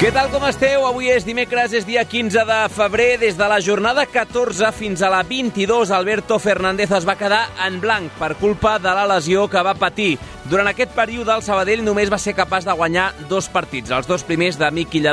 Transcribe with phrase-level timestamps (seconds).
[0.00, 0.86] Què tal com esteu?
[0.88, 3.18] Avui és dimecres, és dia 15 de febrer.
[3.20, 7.76] Des de la jornada 14 fins a la 22, Alberto Fernández es va quedar en
[7.82, 10.14] blanc per culpa de la lesió que va patir.
[10.48, 13.92] Durant aquest període, el Sabadell només va ser capaç de guanyar dos partits.
[13.92, 15.04] Els dos primers de Miqui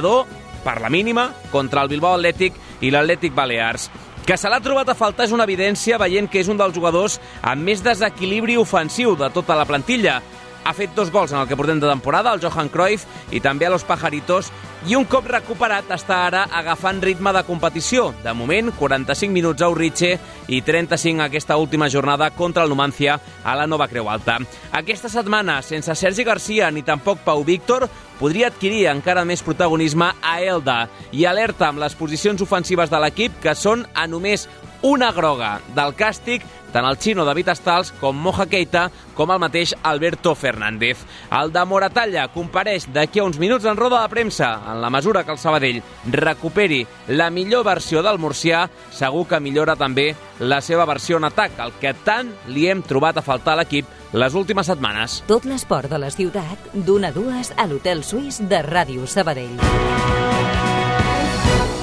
[0.63, 3.89] per la mínima, contra el Bilbao Atlètic i l'Atlètic Balears.
[4.25, 7.19] Que se l'ha trobat a faltar és una evidència veient que és un dels jugadors
[7.41, 10.21] amb més desequilibri ofensiu de tota la plantilla.
[10.67, 13.69] Ha fet dos gols en el que portem de temporada, el Johan Cruyff i també
[13.69, 14.49] a los Pajaritos,
[14.83, 18.09] i un cop recuperat està ara agafant ritme de competició.
[18.23, 20.11] De moment, 45 minuts a Urritxe
[20.51, 24.37] i 35 aquesta última jornada contra el Numancia a la Nova Creu Alta.
[24.75, 27.87] Aquesta setmana, sense Sergi Garcia ni tampoc Pau Víctor,
[28.19, 30.81] podria adquirir encara més protagonisme a Elda
[31.15, 34.49] i alerta amb les posicions ofensives de l'equip que són a només
[34.81, 39.73] una groga del càstig tant el xino David Estals com Moja Keita com el mateix
[39.87, 40.99] Alberto Fernández.
[41.33, 44.51] El de Moratalla compareix d'aquí a uns minuts en roda de premsa.
[44.67, 49.75] En la mesura que el Sabadell recuperi la millor versió del murcià, segur que millora
[49.75, 53.63] també la seva versió en atac, el que tant li hem trobat a faltar a
[53.63, 55.21] l'equip les últimes setmanes.
[55.27, 60.26] Tot l'esport de la ciutat, d'una a dues a l'Hotel Suís de Ràdio Sabadell.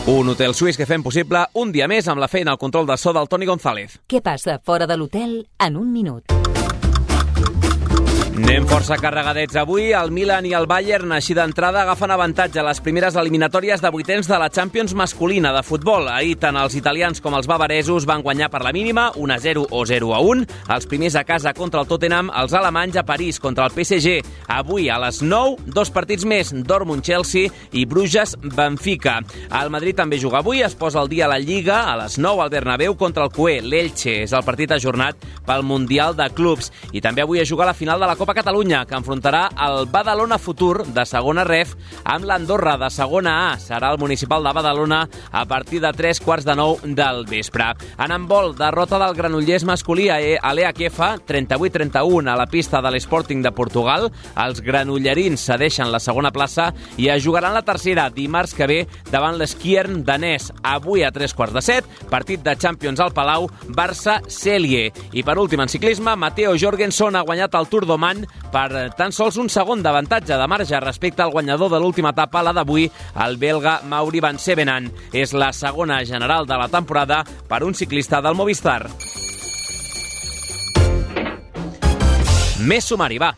[0.07, 2.99] Un hotel suís que fem possible un dia més amb la feina al control de
[3.01, 3.97] so del Toni González.
[4.05, 6.54] Què passa fora de l'hotel en un minut?
[8.35, 9.93] Anem força carregadets avui.
[9.95, 14.27] El Milan i el Bayern, així d'entrada, agafen avantatge a les primeres eliminatòries de vuitens
[14.27, 16.09] de la Champions masculina de futbol.
[16.11, 20.43] Ahir, tant els italians com els bavaresos van guanyar per la mínima, 1-0 o 0-1.
[20.67, 24.17] Els primers a casa contra el Tottenham, els alemanys a París contra el PSG.
[24.51, 29.21] Avui, a les 9, dos partits més, Dortmund-Chelsea i Bruges-Benfica.
[29.63, 32.43] El Madrid també juga avui, es posa al dia a la Lliga, a les 9
[32.43, 33.61] al Bernabéu contra el Cué.
[33.63, 36.73] L'Elche és el partit ajornat pel Mundial de Clubs.
[36.91, 40.39] I també avui es juga la final de la Copa Catalunya, que enfrontarà el Badalona
[40.41, 41.75] Futur de segona ref
[42.09, 43.59] amb l'Andorra de segona A.
[43.61, 47.67] Serà el municipal de Badalona a partir de 3 quarts de 9 del vespre.
[47.99, 50.17] En handbol, derrota del Granollers masculí a
[50.55, 54.09] l'EAQF 38-31 a la pista de l'Sporting de Portugal.
[54.41, 58.81] Els granollerins cedeixen la segona plaça i es jugaran la tercera dimarts que ve
[59.11, 60.49] davant l'Skiern danès.
[60.63, 64.93] Avui a 3 quarts de 7, partit de Champions al Palau, Barça-Cèlie.
[65.13, 68.14] I per últim en ciclisme, Mateo Jorgensen ha guanyat el Tour d'Oman
[68.53, 72.55] per tan sols un segon d'avantatge de marge respecte al guanyador de l'última etapa, la
[72.57, 72.89] d'avui,
[73.27, 74.91] el belga Mauri Van Sevenan.
[75.13, 78.83] És la segona general de la temporada per un ciclista del Movistar.
[82.65, 83.35] Més sumari, va.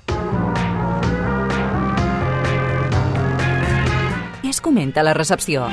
[4.46, 5.66] Es comenta la recepció?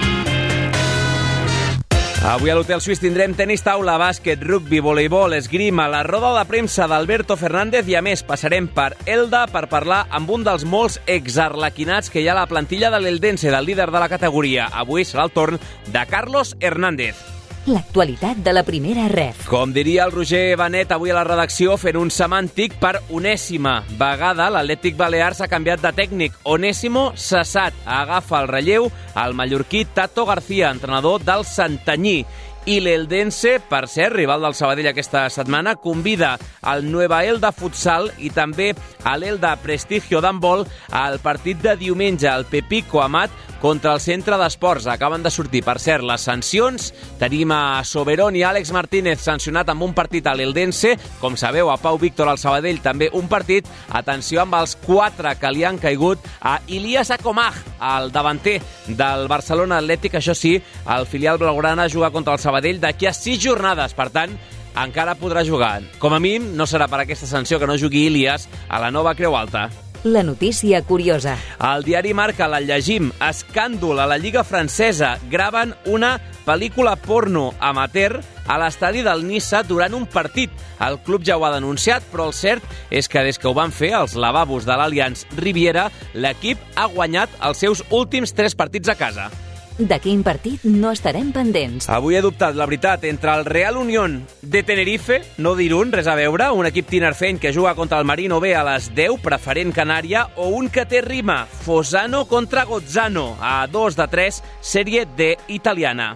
[2.23, 6.87] Avui a l'Hotel Suís tindrem tenis taula, bàsquet, rugby, voleibol, esgrima, la roda de premsa
[6.87, 12.07] d'Alberto Fernández i, a més, passarem per Elda per parlar amb un dels molts exarlequinats
[12.07, 14.71] que hi ha a la plantilla de l'Eldense, del líder de la categoria.
[14.71, 15.59] Avui serà el torn
[15.91, 17.42] de Carlos Hernández.
[17.63, 19.45] L'actualitat de la primera ref.
[19.47, 24.49] Com diria el Roger Benet avui a la redacció, fent un semàntic per onèsima vegada,
[24.51, 26.35] l'Atlètic Balears ha canviat de tècnic.
[26.43, 27.77] Onésimo cessat.
[27.87, 32.25] Agafa el relleu el mallorquí Tato García, entrenador del Santanyí.
[32.65, 38.29] I l'Eldense, per ser rival del Sabadell aquesta setmana, convida al Nueva Elda Futsal i
[38.31, 38.69] també
[39.03, 40.63] a l'Elda Prestigio d'handbol
[40.95, 44.87] al partit de diumenge, el Pepico Amat contra el centre d'esports.
[44.91, 46.89] Acaben de sortir, per cert, les sancions.
[47.19, 50.95] Tenim a Soberón i Àlex Martínez sancionat amb un partit a l'Eldense.
[51.19, 53.67] Com sabeu, a Pau Víctor al Sabadell també un partit.
[53.91, 57.59] Atenció amb els quatre que li han caigut a Ilias Akomaj,
[57.93, 58.57] el davanter
[58.87, 60.19] del Barcelona Atlètic.
[60.19, 63.93] Això sí, el filial blaugrana juga contra el Sabadell d'aquí a sis jornades.
[63.93, 64.35] Per tant,
[64.75, 65.81] encara podrà jugar.
[65.99, 69.15] Com a mínim, no serà per aquesta sanció que no jugui Ilias a la nova
[69.15, 69.69] Creu Alta.
[70.03, 71.37] La notícia curiosa.
[71.63, 73.13] El diari Marca la llegim.
[73.23, 75.13] Escàndol a la Lliga Francesa.
[75.31, 78.17] Graven una pel·lícula porno amateur
[78.51, 80.51] a l'estadi del Nissa durant un partit.
[80.83, 83.71] El club ja ho ha denunciat, però el cert és que des que ho van
[83.71, 88.99] fer els lavabos de l'Allianz Riviera, l'equip ha guanyat els seus últims tres partits a
[88.99, 89.31] casa.
[89.77, 91.87] De quin partit no estarem pendents?
[91.89, 96.13] Avui he dubtat, la veritat, entre el Real Unión de Tenerife, no d'Irun, res a
[96.13, 100.27] veure, un equip tinerfeny que juga contra el Marino B a les 10, preferent Canària,
[100.37, 106.13] o un que té rima, Fosano contra Gozzano, a 2 de 3, sèrie D italiana.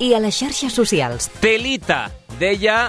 [0.00, 1.26] I a les xarxes socials?
[1.42, 2.06] Telita,
[2.40, 2.88] deia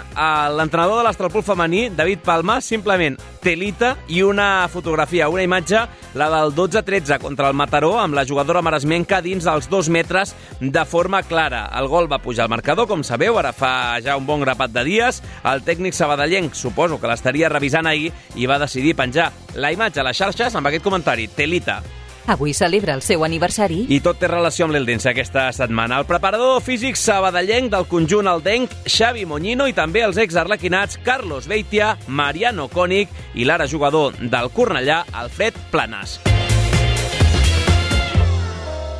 [0.55, 5.81] l'entrenador de l'Astralpool femení, David Palma, simplement telita i una fotografia, una imatge,
[6.15, 10.31] la del 12-13 contra el Mataró, amb la jugadora maresmenca dins dels dos metres
[10.61, 11.65] de forma clara.
[11.75, 14.87] El gol va pujar al marcador, com sabeu, ara fa ja un bon grapat de
[14.87, 15.19] dies.
[15.43, 20.07] El tècnic sabadellenc, suposo que l'estaria revisant ahir, i va decidir penjar la imatge a
[20.07, 21.81] les xarxes amb aquest comentari, telita.
[22.27, 23.85] Avui celebra el seu aniversari.
[23.89, 25.99] I tot té relació amb l'Eldense aquesta setmana.
[26.01, 31.95] El preparador físic sabadellenc del conjunt aldenc, Xavi Moñino, i també els ex-arlequinats Carlos Beitia,
[32.07, 36.19] Mariano Cònic i l'ara jugador del Cornellà, Alfred Planes.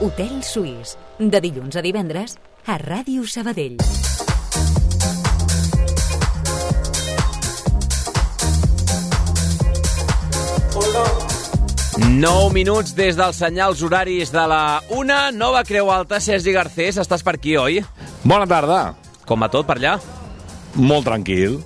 [0.01, 3.77] Hotel Suís, de dilluns a divendres, a Ràdio Sabadell.
[11.97, 15.25] 9 minuts des dels senyals horaris de la una.
[15.35, 17.81] Nova Creu Alta, Sergi Garcés, estàs per aquí, oi?
[18.23, 18.93] Bona tarda.
[19.27, 19.97] Com va tot per allà?
[20.79, 21.59] Molt tranquil.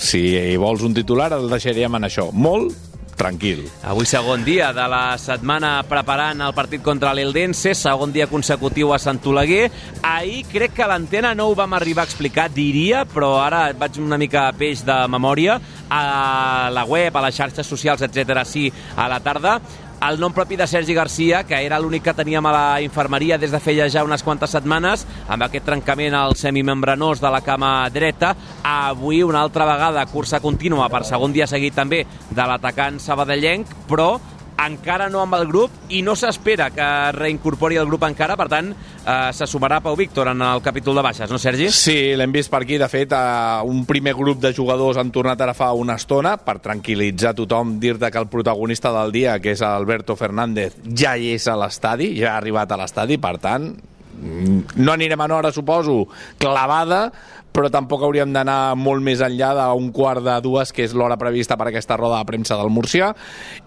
[0.00, 0.22] Si
[0.56, 2.30] vols un titular, el deixaríem en això.
[2.32, 2.72] Molt
[3.16, 3.64] tranquil.
[3.82, 9.00] Avui segon dia de la setmana preparant el partit contra l'Eldense, segon dia consecutiu a
[9.02, 9.70] Sant Oleguer.
[10.06, 14.20] Ahir crec que l'antena no ho vam arribar a explicar, diria, però ara vaig una
[14.20, 15.58] mica a peix de memòria
[15.88, 18.44] a la web, a les xarxes socials, etc.
[18.44, 19.60] sí, a la tarda
[20.04, 23.50] el nom propi de Sergi Garcia, que era l'únic que teníem a la infermeria des
[23.50, 28.34] de feia ja unes quantes setmanes, amb aquest trencament al semimembranós de la cama dreta.
[28.62, 34.14] Avui, una altra vegada, cursa contínua per segon dia seguit també de l'atacant sabadellenc, però
[34.64, 36.86] encara no amb el grup i no s'espera que
[37.16, 41.04] reincorpori el grup encara, per tant, eh, se sumarà Pau Víctor en el capítol de
[41.06, 41.68] baixes, no, Sergi?
[41.74, 42.78] Sí, l'hem vist per aquí.
[42.78, 46.58] De fet, eh, un primer grup de jugadors han tornat ara fa una estona per
[46.64, 51.46] tranquil·litzar tothom, dir-te que el protagonista del dia, que és Alberto Fernández, ja hi és
[51.48, 56.06] a l'estadi, ja ha arribat a l'estadi, per tant, mm, no anirem a hora, suposo,
[56.38, 57.12] clavada,
[57.56, 61.56] però tampoc hauríem d'anar molt més enllà d'un quart de dues, que és l'hora prevista
[61.56, 63.14] per aquesta roda de premsa del Murcià.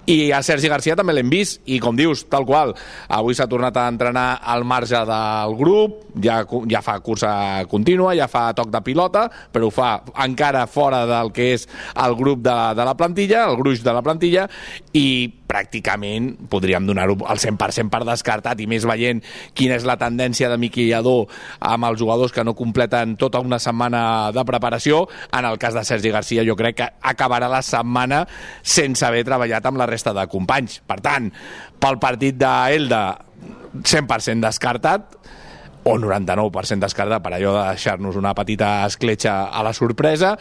[0.06, 2.76] I a Sergi Garcia també l'hem vist, i com dius, tal qual,
[3.18, 7.32] avui s'ha tornat a entrenar al marge del grup, ja, ja fa cursa
[7.72, 11.66] contínua, ja fa toc de pilota, però ho fa encara fora del que és
[11.98, 14.46] el grup de, de la plantilla, el gruix de la plantilla,
[14.94, 19.24] i pràcticament podríem donar-ho al 100% per descartat i més veient
[19.58, 21.24] quina és la tendència de Miqui Lladó
[21.66, 25.06] amb els jugadors que no completen tota una setmana de preparació.
[25.32, 28.26] En el cas de Sergi Garcia jo crec que acabarà la setmana
[28.62, 30.82] sense haver treballat amb la resta de companys.
[30.86, 31.32] Per tant,
[31.80, 33.04] pel partit d'Elda
[33.80, 35.16] 100% descartat,
[35.84, 40.36] o 99% descartat per allò de deixar-nos una petita escletxa a la sorpresa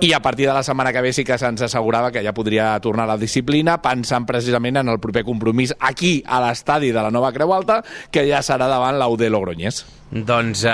[0.00, 2.72] i a partir de la setmana que ve sí que se'ns assegurava que ja podria
[2.80, 7.10] tornar a la disciplina pensant precisament en el proper compromís aquí a l'estadi de la
[7.10, 9.84] Nova Creu Alta que ja serà davant l'Aude Logroñés.
[10.10, 10.70] Doncs eh,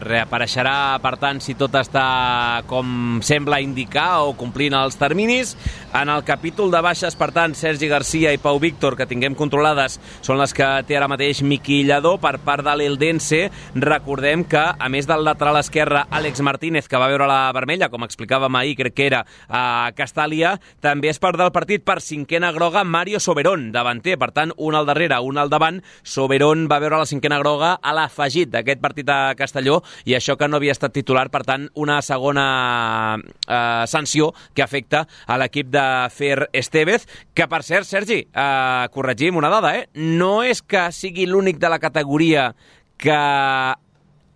[0.00, 5.50] reapareixerà, per tant, si tot està com sembla indicar o complint els terminis.
[5.92, 9.98] En el capítol de baixes, per tant, Sergi Garcia i Pau Víctor, que tinguem controlades,
[10.24, 13.42] són les que té ara mateix Miqui Lladó per part de l'Eldense.
[13.76, 18.08] Recordem que, a més del lateral esquerre, Àlex Martínez, que va veure la vermella, com
[18.08, 22.86] explicàvem ahir, crec que era a Castàlia, també és part del partit per cinquena groga
[22.88, 24.16] Mario Soberón, davanter.
[24.16, 25.82] Per tant, un al darrere, un al davant.
[26.02, 30.36] Soberón va veure la cinquena groga a l'afegit d'aquest aquest partit a Castelló i això
[30.38, 35.68] que no havia estat titular, per tant, una segona eh, sanció que afecta a l'equip
[35.70, 39.88] de Fer Estevez, que per cert, Sergi, eh, corregim una dada, eh?
[39.94, 42.54] no és que sigui l'únic de la categoria
[42.98, 43.18] que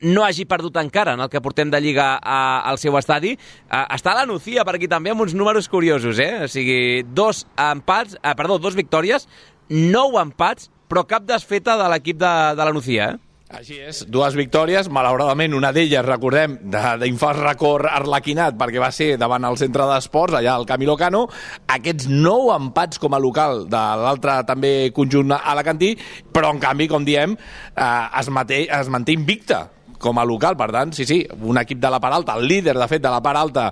[0.02, 3.36] no hagi perdut encara en el que portem de Lliga a, al seu estadi.
[3.70, 6.42] A, està la Nucía per aquí també amb uns números curiosos, eh?
[6.42, 9.28] O sigui, dos empats, eh, perdó, dos victòries,
[9.70, 13.31] nou empats, però cap desfeta de l'equip de, de la Nucía, eh?
[13.52, 16.54] Així és, dues victòries, malauradament una d'elles, recordem,
[17.02, 21.26] d'infant record arlequinat perquè va ser davant el centre d'esports, allà al Camilo Cano,
[21.74, 25.92] aquests nou empats com a local de l'altre també conjunt alacantí,
[26.32, 27.36] però en canvi, com diem,
[27.76, 27.92] eh,
[28.22, 29.66] es, manté, es manté invicta
[30.02, 30.58] com a local.
[30.58, 33.12] Per tant, sí, sí, un equip de la part alta, el líder, de fet, de
[33.12, 33.68] la part alta,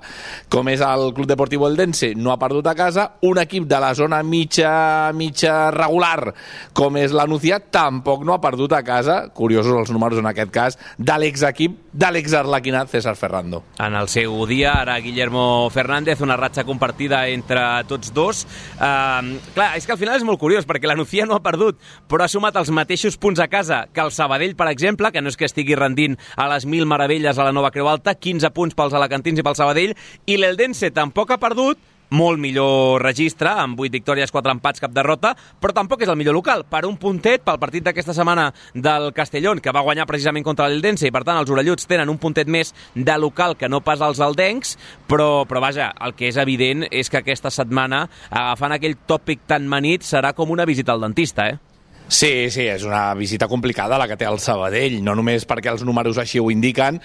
[0.51, 3.07] com és el Club Deportiu Eldense, no ha perdut a casa.
[3.27, 6.33] Un equip de la zona mitja, mitja regular,
[6.77, 7.27] com és la
[7.71, 9.29] tampoc no ha perdut a casa.
[9.33, 13.63] Curiosos els números en aquest cas, de l'exequip de l'exarlequinat César Ferrando.
[13.79, 18.45] En el seu dia, ara Guillermo Fernández, una ratxa compartida entre tots dos.
[18.77, 22.23] Uh, clar, és que al final és molt curiós, perquè la no ha perdut, però
[22.23, 25.37] ha sumat els mateixos punts a casa que el Sabadell, per exemple, que no és
[25.37, 28.93] que estigui rendint a les mil meravelles a la nova Creu Alta, 15 punts pels
[28.97, 31.79] alacantins i pel Sabadell, i l'Eldense tampoc ha perdut,
[32.11, 35.31] molt millor registre, amb 8 victòries, 4 empats, cap derrota,
[35.63, 36.65] però tampoc és el millor local.
[36.67, 41.07] Per un puntet, pel partit d'aquesta setmana del Castellón, que va guanyar precisament contra l'Eldense,
[41.07, 44.19] i per tant els orelluts tenen un puntet més de local que no pas els
[44.19, 44.75] aldencs,
[45.07, 49.67] però, però vaja, el que és evident és que aquesta setmana, agafant aquell tòpic tan
[49.71, 51.70] manit, serà com una visita al dentista, eh?
[52.11, 55.85] Sí, sí, és una visita complicada la que té el Sabadell, no només perquè els
[55.87, 56.97] números així ho indiquen,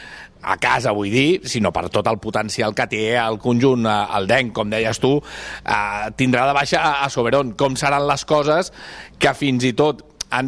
[0.43, 4.27] a casa vull dir, sinó per tot el potencial que té el conjunt, eh, el
[4.27, 5.13] DENC, com deies tu,
[5.63, 7.55] eh, tindrà de baixa a Soberon.
[7.55, 8.73] Com seran les coses
[9.23, 10.03] que fins i tot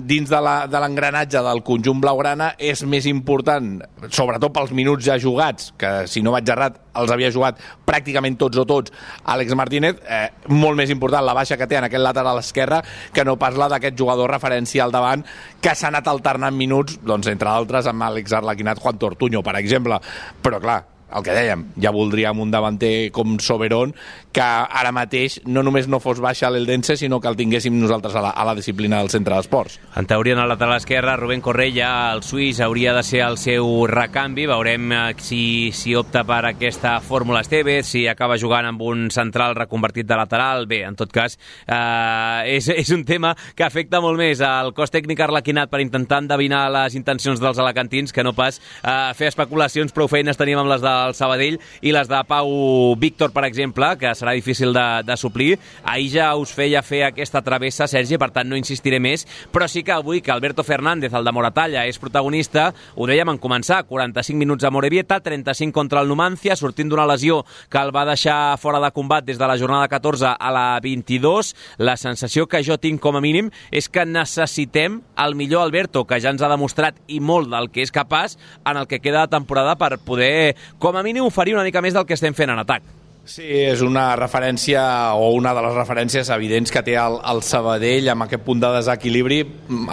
[0.09, 0.41] dins de
[0.81, 3.79] l'engranatge de del conjunt blaugrana és més important,
[4.11, 8.59] sobretot pels minuts ja jugats, que si no vaig errat els havia jugat pràcticament tots
[8.59, 8.93] o tots
[9.25, 12.83] Àlex Martínez, eh, molt més important la baixa que té en aquest lateral esquerre
[13.15, 15.25] que no pas la d'aquest jugador referència al davant
[15.63, 20.01] que s'ha anat alternant minuts, doncs entre d'altres amb Àlex Arlequinat, Juan Tortuño, per exemple,
[20.43, 23.95] però clar, el que dèiem, ja voldríem un davanter com Soberon
[24.35, 28.23] que ara mateix no només no fos baixa l'Eldense, sinó que el tinguéssim nosaltres a
[28.23, 29.79] la, a la disciplina del centre d'esports.
[29.97, 33.87] En teoria, en el lateral esquerre, Rubén Correia, el suís, hauria de ser el seu
[33.88, 34.47] recanvi.
[34.50, 35.41] Veurem eh, si,
[35.73, 40.67] si opta per aquesta fórmula Esteve, si acaba jugant amb un central reconvertit de lateral.
[40.69, 44.93] Bé, en tot cas, eh, és, és un tema que afecta molt més al cos
[44.93, 49.95] tècnic arlequinat per intentar endevinar les intencions dels alacantins que no pas eh, fer especulacions.
[49.97, 53.90] Prou feines tenim amb les de del Sabadell i les de Pau Víctor, per exemple,
[54.00, 55.59] que serà difícil de, de suplir.
[55.85, 59.85] Ahir ja us feia fer aquesta travessa, Sergi, per tant no insistiré més, però sí
[59.87, 64.38] que avui que Alberto Fernández, el de Moratalla, és protagonista, ho dèiem en començar, 45
[64.38, 68.81] minuts a Morevieta, 35 contra el Numancia, sortint d'una lesió que el va deixar fora
[68.83, 71.55] de combat des de la jornada 14 a la 22.
[71.78, 76.21] La sensació que jo tinc com a mínim és que necessitem el millor Alberto, que
[76.21, 79.35] ja ens ha demostrat i molt del que és capaç en el que queda de
[79.37, 80.57] temporada per poder
[80.88, 82.97] com a mínim oferir una mica més del que estem fent en atac.
[83.28, 84.80] Sí, és una referència
[85.21, 88.71] o una de les referències evidents que té el, el Sabadell amb aquest punt de
[88.78, 89.42] desequilibri.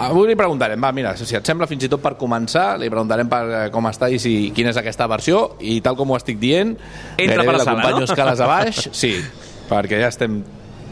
[0.00, 3.28] Avui li preguntarem, va, mira, si et sembla fins i tot per començar, li preguntarem
[3.28, 6.40] per eh, com està i si, quina és aquesta versió i tal com ho estic
[6.40, 6.72] dient,
[7.20, 8.06] Entra per la sala, no?
[8.08, 9.12] escales a baix, sí,
[9.68, 10.40] perquè ja estem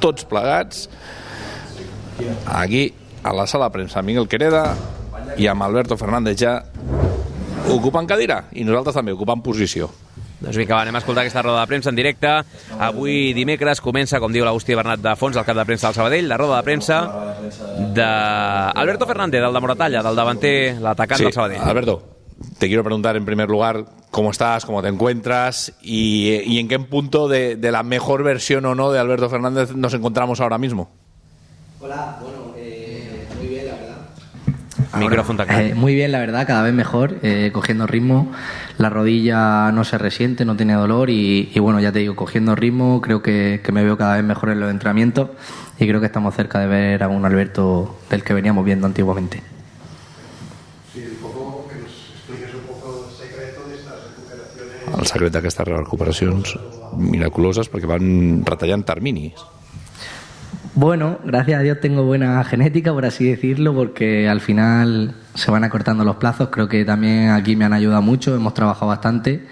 [0.05, 0.85] tots plegats
[2.53, 2.91] aquí
[3.25, 4.67] a la sala de premsa Miguel Quereda
[5.41, 6.59] i amb Alberto Fernández ja
[7.73, 9.91] ocupen cadira i nosaltres també ocupant posició.
[10.45, 12.31] Doncs vinga, va, anem a escoltar aquesta roda de premsa en directe.
[12.83, 16.29] Avui dimecres comença, com diu l'Agustí Bernat de Fons, el cap de premsa del Sabadell,
[16.29, 16.99] la roda de premsa
[17.97, 21.63] d'Alberto Fernández, del de Moratalla, del davanter, l'atacant sí, del Sabadell.
[21.63, 21.97] Alberto,
[22.59, 26.79] te quiero preguntar en primer lugar cómo estás, cómo te encuentras y, y en qué
[26.79, 30.91] punto de, de, la mejor versión o no de Alberto Fernández nos encontramos ahora mismo.
[31.81, 32.44] Hola, bueno,
[34.99, 38.33] Micrófono eh, muy bien, la verdad, cada vez mejor, eh, cogiendo ritmo.
[38.79, 43.01] La rodilla no se resiente, no tiene dolor y, bueno, ya te digo, cogiendo ritmo,
[43.01, 45.31] creo que, me veo cada vez mejor en los entrenamientos
[45.79, 49.43] y creo que estamos cerca de ver a un Alberto del que veníamos viendo antiguamente.
[54.95, 56.55] El secret d'aquestes recuperacions
[56.97, 59.43] miraculoses perquè van retallant terminis.
[60.77, 65.63] Bueno, gracias a Dios tengo buena genética, por así decirlo, porque al final se van
[65.63, 66.49] acortando los plazos.
[66.51, 69.47] Creo que también aquí me han ayudado mucho, hemos trabajado bastante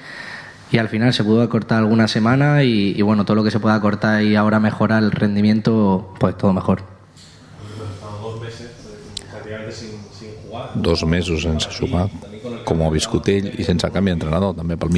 [0.72, 3.60] y al final se pudo acortar alguna semana y, y bueno, todo lo que se
[3.60, 6.82] pueda acortar y ahora mejorar el rendimiento, pues todo mejor.
[10.74, 12.08] Dos mesos sense sumar,
[12.64, 14.90] com ha viscut ell i sense canvi d'entrenador també pel.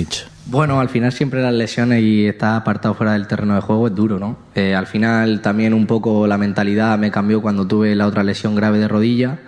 [0.46, 3.94] Bueno, al final siempre las lesiones y estar apartado fuera del terreno de juego es
[3.94, 4.36] duro, ¿no?
[4.54, 8.54] Eh, al final también un poco la mentalidad me cambió cuando tuve la otra lesión
[8.54, 9.38] grave de rodilla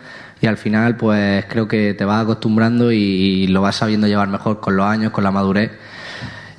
[0.40, 4.60] y al final pues creo que te vas acostumbrando y lo vas sabiendo llevar mejor
[4.60, 5.70] con los años, con la madurez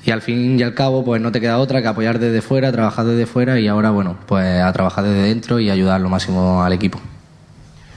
[0.04, 2.70] y al fin y al cabo pues no te queda otra que apoyar desde fuera,
[2.70, 6.62] trabajar desde fuera y ahora bueno, pues a trabajar desde dentro y ayudar lo máximo
[6.62, 7.00] al equipo.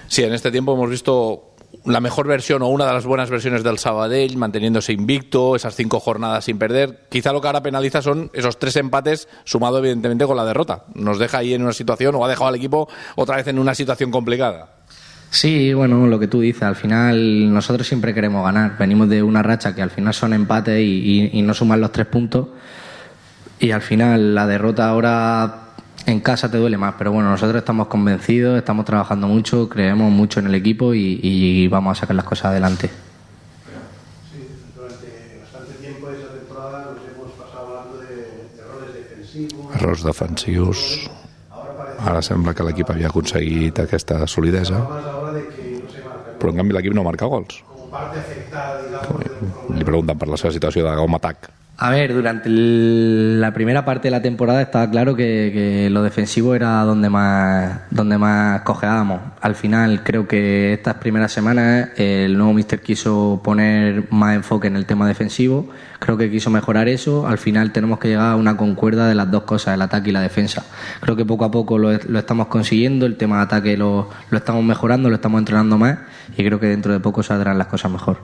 [0.08, 1.51] Sí, en este tiempo hemos visto
[1.86, 6.00] la mejor versión o una de las buenas versiones del Sabadell, manteniéndose invicto, esas cinco
[6.00, 7.08] jornadas sin perder.
[7.10, 10.84] Quizá lo que ahora penaliza son esos tres empates, sumado evidentemente con la derrota.
[10.94, 13.74] Nos deja ahí en una situación, o ha dejado al equipo otra vez en una
[13.74, 14.70] situación complicada.
[15.32, 18.78] Sí, bueno, lo que tú dices, al final nosotros siempre queremos ganar.
[18.78, 21.92] Venimos de una racha que al final son empates y, y, y no suman los
[21.92, 22.48] tres puntos.
[23.58, 25.71] Y al final la derrota ahora
[26.06, 30.40] en casa te duele más, pero bueno, nosotros estamos convencidos, estamos trabajando mucho, creemos mucho
[30.40, 32.90] en el equipo y, y vamos a sacar las cosas adelante.
[34.32, 38.14] Sí, durante bastante tiempo de esa temporada nos hemos pasado hablando de
[38.60, 39.76] errores defensivos.
[39.76, 41.10] Errors defensius.
[42.02, 46.34] Ara sembla que l'equip havia aconseguit aquesta solidesa, más ahora de que no se marca
[46.42, 47.62] però en canvi l'equip no marca gols.
[47.68, 49.22] como parte afectada, digamos,
[49.70, 51.52] del Li pregunten per la seva situació de com atac.
[51.84, 56.54] A ver, durante la primera parte de la temporada estaba claro que, que lo defensivo
[56.54, 59.20] era donde más, donde más cojeábamos.
[59.42, 64.68] Al final, creo que estas primeras semanas eh, el nuevo mister quiso poner más enfoque
[64.68, 65.72] en el tema defensivo.
[65.98, 67.26] Creo que quiso mejorar eso.
[67.26, 70.14] Al final tenemos que llegar a una concuerda de las dos cosas, el ataque y
[70.14, 70.64] la defensa.
[71.00, 73.08] Creo que poco a poco lo, lo estamos consiguiendo.
[73.08, 75.98] El tema de ataque lo, lo estamos mejorando, lo estamos entrenando más
[76.38, 78.18] y creo que dentro de poco saldrán las cosas mejor.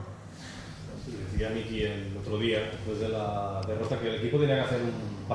[1.32, 4.80] Decía Miki el otro día, después de la derrota, que el equipo tenía que hacer
[4.80, 5.27] un paso adelante en la nueva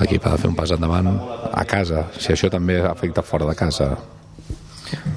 [0.00, 1.08] L'equip ha de fer un pas endavant
[1.52, 3.94] a casa, si això també afecta fora de casa.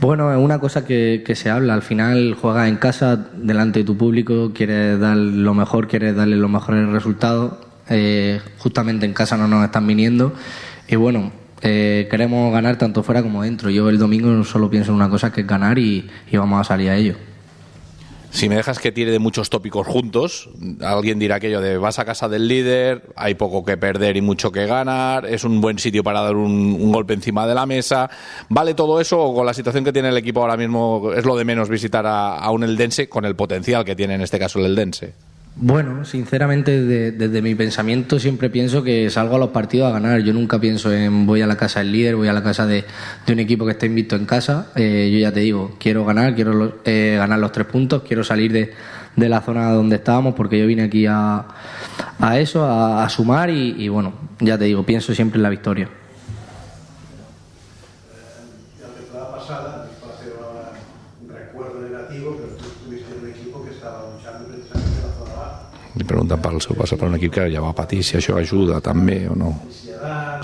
[0.01, 1.73] Bueno, es una cosa que, que se habla.
[1.73, 6.35] Al final juegas en casa, delante de tu público, quieres dar lo mejor, quieres darle
[6.35, 7.53] los mejores resultados.
[7.89, 10.33] Eh, justamente en casa no nos están viniendo.
[10.87, 13.69] Y bueno, eh, queremos ganar tanto fuera como dentro.
[13.69, 16.63] Yo el domingo solo pienso en una cosa que es ganar y, y vamos a
[16.63, 17.15] salir a ello.
[18.31, 20.49] Si me dejas que tire de muchos tópicos juntos,
[20.81, 24.51] alguien dirá aquello de vas a casa del líder, hay poco que perder y mucho
[24.51, 28.09] que ganar, es un buen sitio para dar un, golpe encima de la mesa.
[28.49, 31.35] ¿Vale todo eso o con la situación que tiene el equipo ahora mismo es lo
[31.35, 34.65] de menos visitar a un Eldense con el potencial que tiene en este caso el
[34.65, 35.26] Eldense?
[35.59, 40.21] Bueno, sinceramente, de- desde mi pensamiento siempre pienso que salgo a los partidos a ganar.
[40.21, 42.85] Yo nunca pienso en voy a la casa del líder, voy a la casa de,
[43.27, 44.67] un equipo que está invicto en casa.
[44.75, 48.51] Eh, yo ya te digo, quiero ganar, quiero eh, ganar los tres puntos, quiero salir
[48.51, 48.73] de,
[49.15, 51.43] la zona donde estábamos porque yo vine aquí a,
[52.19, 55.89] a eso, a, sumar y bueno, ya te digo, pienso siempre en la victoria.
[66.07, 69.27] Pregunten pel seu pas per un equip que ja va patir, si això ajuda també
[69.29, 69.51] o no.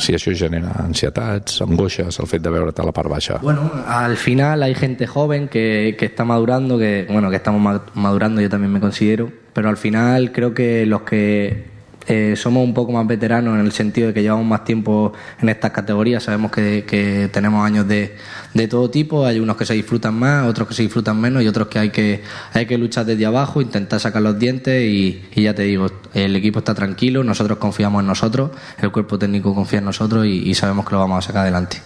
[0.01, 3.37] Si això genera ansietats, angoixes, el fet de veure't a la part baixa.
[3.41, 7.83] Bueno, al final hay gente joven que, que está madurando, que bueno, que estamos ma-
[7.93, 11.71] madurando, yo también me considero, pero al final creo que los que
[12.07, 15.47] eh, somos un poco más veteranos en el sentido de que llevamos más tiempo en
[15.49, 18.15] estas categorías, sabemos que, que tenemos años de,
[18.53, 21.47] de todo tipo, hay unos que se disfrutan más, otros que se disfrutan menos y
[21.47, 22.23] otros que hay que,
[22.53, 26.35] hay que luchar desde abajo, intentar sacar los dientes y, y ya te digo, el
[26.35, 28.51] equipo está tranquilo, nosotros confiamos en nosotros,
[28.81, 31.81] el cuerpo técnico confía en nosotros y, y sabemos que lo vamos a sacar adelante.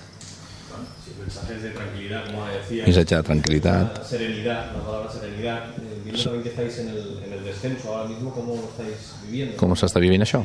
[1.28, 2.86] mensajes de tranquilidad, como decía.
[2.86, 4.04] Missatge de tranquil·litat.
[4.04, 5.76] Serenidad, la palabra serenidad.
[5.78, 9.58] Eh, estáis en el, en el descenso ahora mismo, ¿cómo lo estáis viviendo?
[9.60, 10.42] Com s'està vivint això?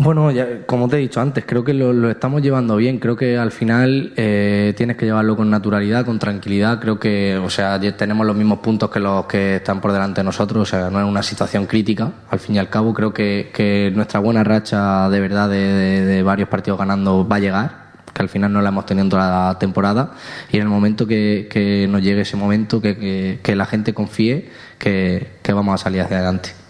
[0.00, 3.00] Bueno, ya, como te he dicho antes, creo que lo, estamos llevando bien.
[3.00, 6.80] Creo que al final eh, tienes que llevarlo con naturalidad, con tranquilidad.
[6.80, 10.24] Creo que, o sea, tenemos los mismos puntos que los que están por delante de
[10.24, 10.62] nosotros.
[10.62, 12.12] O sea, no es una situación crítica.
[12.30, 16.48] Al fin y al cabo, creo que, que nuestra buena racha de verdad de, varios
[16.48, 17.88] partidos ganando va a llegar.
[18.14, 20.12] Que al final no la hemos tenido en toda la temporada.
[20.52, 25.26] Y en el momento que, que nos llegue ese momento, que la gente confíe, que,
[25.42, 26.67] que vamos a salir hacia adelante.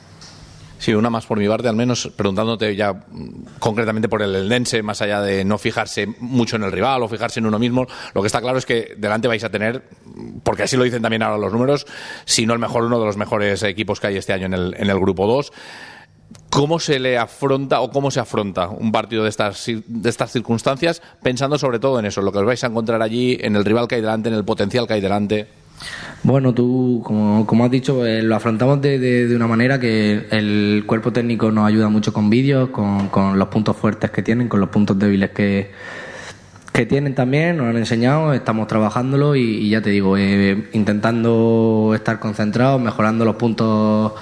[0.78, 4.82] Sí, una más por mi parte, al menos preguntándote ya mm, concretamente por el Eldense,
[4.82, 8.22] más allá de no fijarse mucho en el rival o fijarse en uno mismo, lo
[8.22, 9.82] que está claro es que delante vais a tener,
[10.44, 11.86] porque así lo dicen también ahora los números,
[12.24, 14.74] si no el mejor, uno de los mejores equipos que hay este año en el,
[14.78, 15.52] en el grupo 2.
[16.50, 21.02] ¿Cómo se le afronta o cómo se afronta un partido de estas, de estas circunstancias,
[21.22, 23.88] pensando sobre todo en eso, lo que os vais a encontrar allí, en el rival
[23.88, 25.48] que hay delante, en el potencial que hay delante?
[26.22, 30.82] Bueno, tú, como, como has dicho, eh, lo afrontamos de, de- una manera que el
[30.86, 34.58] cuerpo técnico nos ayuda mucho con vídeos, con, con los puntos fuertes que tienen, con
[34.60, 35.70] los puntos débiles que,
[36.72, 42.18] que tienen también, nos han enseñado, estamos trabajándolo y, ya te digo, eh, intentando estar
[42.18, 44.12] concentrados, mejorando los puntos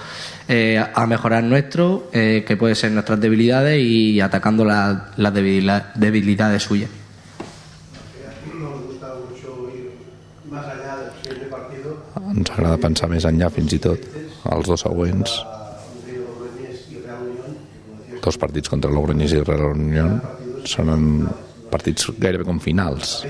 [0.48, 5.94] eh, a mejorar nuestros, eh, que pueden ser nuestras debilidades y atacando la- las debilidad-
[5.94, 6.90] debilidades suyas.
[12.36, 14.02] Ens agrada pensar més enllà, fins i tot,
[14.52, 15.38] els dos següents.
[18.26, 20.16] dos partits contra l'Ogroñés i Real Unión
[20.66, 21.28] són
[21.70, 23.20] partits gairebé com finals.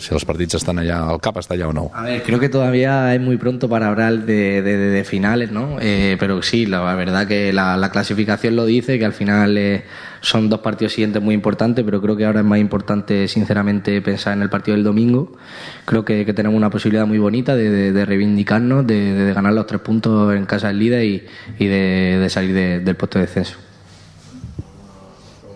[0.00, 1.90] si els partits estan allà, el cap està allà o no.
[1.94, 5.52] A ver, creo que todavía es muy pronto para hablar de, de- de- de finales,
[5.52, 5.76] ¿no?
[5.78, 9.84] Eh, pero sí, la verdad que la, la clasificación lo dice, que al final eh,
[10.20, 14.34] son dos partidos siguientes muy importantes, pero creo que ahora es más importante, sinceramente, pensar
[14.34, 15.32] en el partido del domingo.
[15.86, 19.52] Creo que, que tenemos una posibilidad muy bonita de, de- de reivindicarnos, de, de ganar
[19.54, 21.24] los tres puntos en casa del líder y,
[21.58, 23.56] y de, de salir de- del puesto de descenso.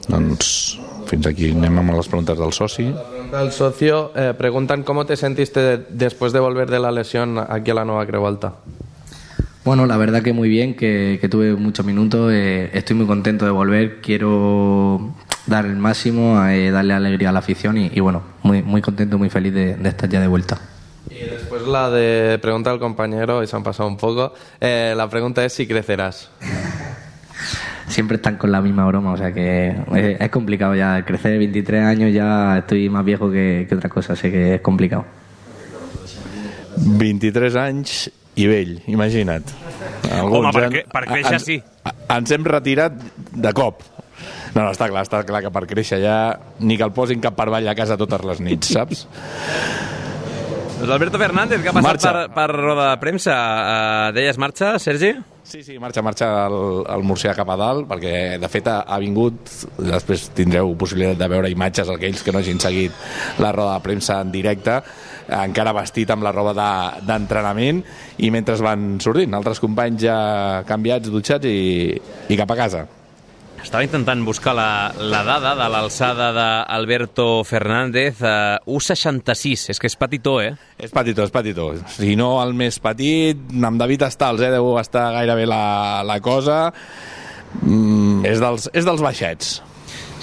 [0.09, 2.87] Doncs fins aquí anem amb les preguntes del soci.
[3.35, 7.71] Al socio, eh, preguntan cómo te sentiste de- después de volver de la lesión aquí
[7.71, 8.53] a la Nueva Creu Alta.
[9.65, 13.47] Bueno, la verdad que muy bien, que, que tuve muchos minutos, eh, estoy muy contento
[13.47, 15.15] de volver, quiero
[15.47, 19.17] dar el máximo, eh, darle alegría a la afición y, y bueno, muy, muy contento,
[19.17, 20.61] muy feliz de, de estar ya de vuelta.
[21.09, 25.09] Y después la de pregunta al compañero, y se han pasado un poco, eh, la
[25.09, 26.31] pregunta es si crecerás.
[27.89, 29.75] Siempre están con la misma broma, o sea que
[30.19, 34.31] es complicado ya, crecer 23 años ya estoy más viejo que, que otra cosa, sé
[34.31, 35.07] que es complicado.
[36.77, 39.51] 23 anys i vell, imagina't.
[40.15, 41.59] Home, per cre- per créixer, ens- sí.
[42.11, 42.97] Ens hem retirat
[43.33, 43.83] de cop.
[44.55, 46.17] No, no, està clar, està clar que per créixer ja
[46.61, 49.07] ni que el posin cap per avall a casa totes les nits, saps?
[50.79, 52.13] Doncs Alberto Fernández, que ha passat Marxa.
[52.13, 53.35] per, per roda de premsa.
[53.39, 55.13] Uh, deies marxa, Sergi?
[55.45, 56.57] Sí, sí, marxa, marxa el,
[56.89, 61.29] el Murcià cap a dalt, perquè de fet ha, ha vingut, després tindreu possibilitat de
[61.31, 62.97] veure imatges aquells que no hagin seguit
[63.45, 64.79] la roda de premsa en directe,
[65.29, 67.83] encara vestit amb la roba de- d'entrenament
[68.19, 70.19] i mentre van sortint, altres companys ja
[70.69, 71.95] canviats, dutxats i,
[72.29, 72.85] i cap a casa.
[73.65, 78.19] Estava intentant buscar la, la dada de l'alçada d'Alberto Fernández.
[78.21, 79.71] Uh, 1,66.
[79.73, 80.51] És que és petitó, eh?
[80.77, 81.71] És petitó, és petitó.
[81.89, 86.59] Si no el més petit, amb David Estals, eh, deu estar gairebé la, la cosa.
[87.63, 89.63] Mm, és, dels, és dels baixets.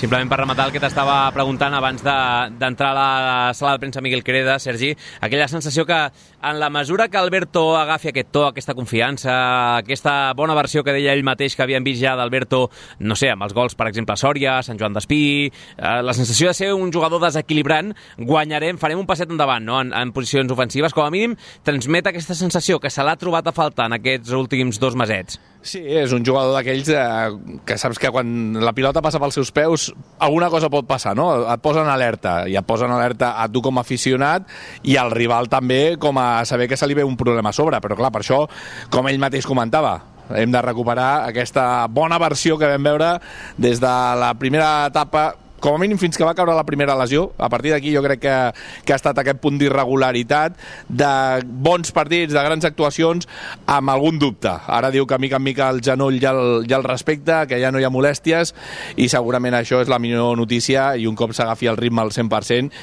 [0.01, 4.01] Simplement per rematar el que t'estava preguntant abans de- d'entrar a la sala de premsa
[4.01, 5.99] Miguel Creda, Sergi, aquella sensació que
[6.43, 9.33] en la mesura que Alberto agafi aquest to, aquesta confiança,
[9.77, 12.63] aquesta bona versió que deia ell mateix que havíem vist ja d'Alberto,
[12.99, 16.49] no sé, amb els gols, per exemple, a Sòria, Sant Joan d'Espí, eh, la sensació
[16.49, 19.79] de ser un jugador desequilibrant, guanyarem, farem un passet endavant no?
[19.81, 23.55] en, en posicions ofensives, com a mínim transmet aquesta sensació que se l'ha trobat a
[23.55, 25.39] faltar en aquests últims dos mesets.
[25.61, 29.51] Sí, és un jugador d'aquells eh, que saps que quan la pilota passa pels seus
[29.53, 31.27] peus alguna cosa pot passar, no?
[31.45, 34.49] Et posen alerta i et posen alerta a tu com a aficionat
[34.89, 37.81] i al rival també com a saber que se li ve un problema a sobre,
[37.83, 38.45] però clar, per això,
[38.93, 39.97] com ell mateix comentava,
[40.35, 43.13] hem de recuperar aquesta bona versió que vam veure
[43.57, 47.29] des de la primera etapa com a mínim fins que va caure la primera lesió.
[47.37, 48.35] A partir d'aquí jo crec que,
[48.83, 50.57] que ha estat aquest punt d'irregularitat,
[50.89, 51.11] de
[51.45, 53.29] bons partits, de grans actuacions,
[53.69, 54.49] amb algun dubte.
[54.49, 57.71] Ara diu que mica en mica el genoll ja el, ja el respecta, que ja
[57.71, 58.55] no hi ha molèsties,
[58.97, 62.73] i segurament això és la millor notícia, i un cop s'agafi el ritme al 100%,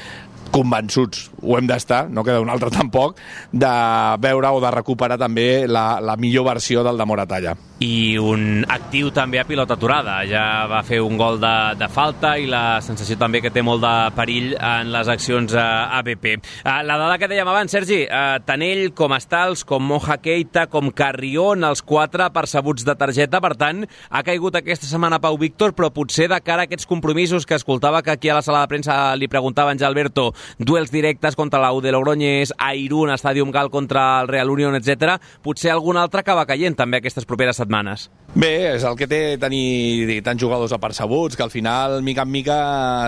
[0.51, 3.17] convençuts, ho hem d'estar, no queda un altre tampoc,
[3.51, 3.73] de
[4.21, 7.57] veure o de recuperar també la, la millor versió del de Moratalla.
[7.79, 10.19] I un actiu també a pilota aturada.
[10.27, 13.81] Ja va fer un gol de, de falta i la sensació també que té molt
[13.83, 15.67] de perill en les accions a
[15.99, 16.35] ABP.
[16.65, 20.67] Uh, la dada que dèiem abans, Sergi, uh, tant ell com Estals, com Moja Keita,
[20.71, 25.73] com Carrion, els quatre percebuts de targeta, per tant, ha caigut aquesta setmana Pau Víctor,
[25.77, 28.73] però potser de cara a aquests compromisos que escoltava que aquí a la sala de
[28.73, 33.55] premsa li preguntaven ja Alberto, duels directes contra la U de Logroñés, a Irún, Stadium
[33.55, 35.15] Gal contra el Real Unión, etc.
[35.41, 37.68] Potser algun altre acaba caient també aquestes properes setmanes.
[37.69, 38.09] setmanes.
[38.29, 42.57] Bé, és el que té tenir tants jugadors apercebuts, que al final, mica en mica,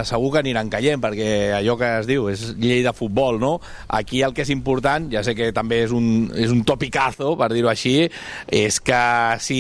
[0.09, 3.51] segur que aniran caient, perquè allò que es diu és llei de futbol, no?
[3.93, 7.51] Aquí el que és important, ja sé que també és un, és un topicazo, per
[7.53, 8.07] dir-ho així,
[8.49, 9.01] és que
[9.45, 9.59] si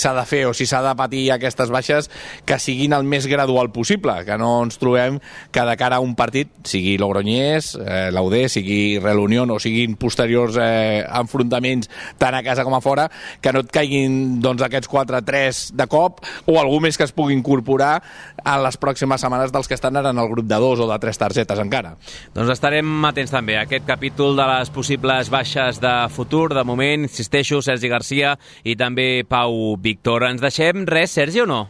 [0.00, 2.08] s'ha de fer o si s'ha de patir aquestes baixes,
[2.48, 5.20] que siguin el més gradual possible, que no ens trobem
[5.52, 10.00] que de cara a un partit, sigui Logroñés, eh, l'UD, sigui Real Unión o siguin
[10.00, 13.10] posteriors eh, enfrontaments tant a casa com a fora,
[13.44, 17.36] que no et caiguin doncs, aquests 4-3 de cop o algú més que es pugui
[17.36, 17.96] incorporar
[18.42, 20.98] en les pròximes setmanes dels que estan ara en el grup de dos o de
[21.02, 21.96] tres targetes encara.
[22.34, 26.48] Doncs estarem atents també a aquest capítol de les possibles baixes de futur.
[26.54, 30.26] De moment, insisteixo, Sergi Garcia i també Pau Víctor.
[30.30, 31.62] Ens deixem res, Sergi, o no?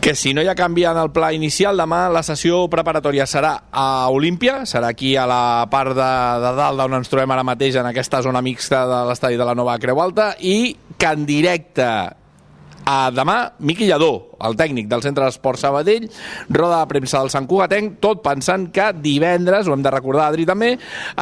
[0.00, 3.52] que si no hi ha canvi en el pla inicial, demà la sessió preparatòria serà
[3.68, 6.10] a Olímpia, serà aquí a la part de,
[6.44, 9.56] de dalt d'on ens trobem ara mateix, en aquesta zona mixta de l'estadi de la
[9.58, 11.88] Nova Creu Alta, i que en directe
[12.84, 13.36] a demà,
[13.66, 16.08] Miqui Lledó, el tècnic del Centre d'Esport Sabadell,
[16.50, 20.46] roda de premsa del Sant Cugatenc, tot pensant que divendres, ho hem de recordar, Adri,
[20.48, 20.74] també,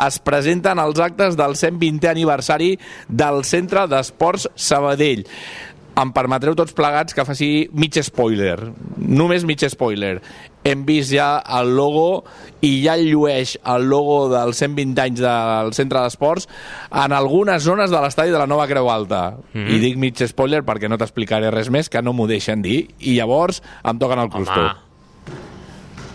[0.06, 2.74] es presenten els actes del 120è aniversari
[3.08, 5.24] del Centre d'Esports Sabadell
[5.94, 8.56] em permetreu tots plegats que faci mig spoiler,
[8.98, 10.16] només mig spoiler.
[10.64, 12.24] Hem vist ja el logo
[12.64, 16.48] i ja llueix el logo dels 120 anys del centre d'esports
[17.04, 19.36] en algunes zones de l'estadi de la Nova Creu Alta.
[19.52, 19.70] Mm -hmm.
[19.70, 23.14] I dic mig spoiler perquè no t'explicaré res més, que no m'ho deixen dir, i
[23.16, 24.60] llavors em toquen el crustó.
[24.60, 24.74] Home,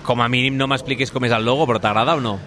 [0.03, 2.39] com a mínim no m'expliquis com és el logo, però t'agrada o no?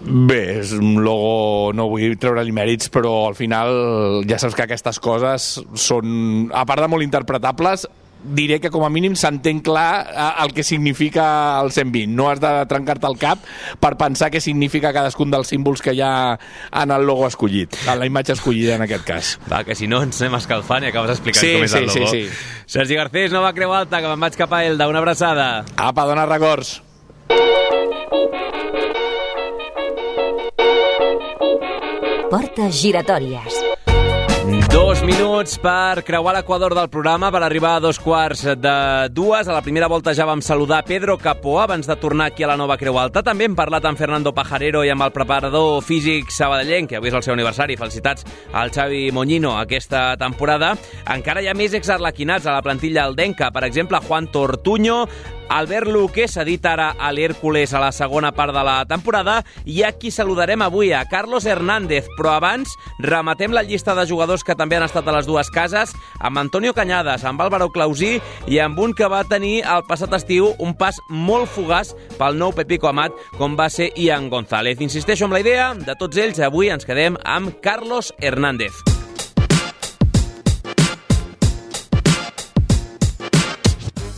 [0.00, 5.00] Bé, és un logo, no vull treure-li mèrits, però al final ja saps que aquestes
[5.02, 7.88] coses són, a part de molt interpretables,
[8.22, 12.06] diré que com a mínim s'entén clar eh, el que significa el 120.
[12.14, 13.44] No has de trencar-te el cap
[13.80, 16.38] per pensar què significa cadascun dels símbols que hi ha
[16.82, 19.32] en el logo escollit, en la imatge escollida en aquest cas.
[19.52, 21.86] Va, que si no ens anem escalfant i acabes explicant Sí, com és sí, el
[21.86, 22.10] logo.
[22.10, 22.54] sí, sí.
[22.66, 24.88] Sergi Garcés, Nova Creu Alta, que me'n vaig cap a Elda.
[24.90, 25.64] Una abraçada.
[25.76, 26.82] Apa, dona records.
[32.30, 33.57] Portes giratòries.
[34.68, 38.74] Dos minuts per creuar l'equador del programa per arribar a dos quarts de
[39.16, 39.48] dues.
[39.48, 42.56] A la primera volta ja vam saludar Pedro Capó abans de tornar aquí a la
[42.56, 43.22] Nova Creu Alta.
[43.24, 47.16] També hem parlat amb Fernando Pajarero i amb el preparador físic sabadellenc, que avui és
[47.16, 47.78] el seu aniversari.
[47.80, 50.74] Felicitats al Xavi Moñino aquesta temporada.
[51.16, 53.50] Encara hi ha més exarlequinats a la plantilla aldenca.
[53.50, 55.06] Per exemple, Juan Tortuño,
[55.48, 59.80] Albert Luque s'ha dit ara a l'Hèrcules a la segona part de la temporada i
[59.82, 62.08] a qui saludarem avui, a Carlos Hernández.
[62.18, 65.94] Però abans rematem la llista de jugadors que també han estat a les dues cases,
[66.20, 70.52] amb Antonio Cañadas, amb Álvaro Clausí i amb un que va tenir el passat estiu
[70.58, 74.82] un pas molt fugaç pel nou Pepico Amat, com va ser Ian González.
[74.84, 78.97] Insisteixo amb la idea de tots ells, avui ens quedem amb Carlos Hernández.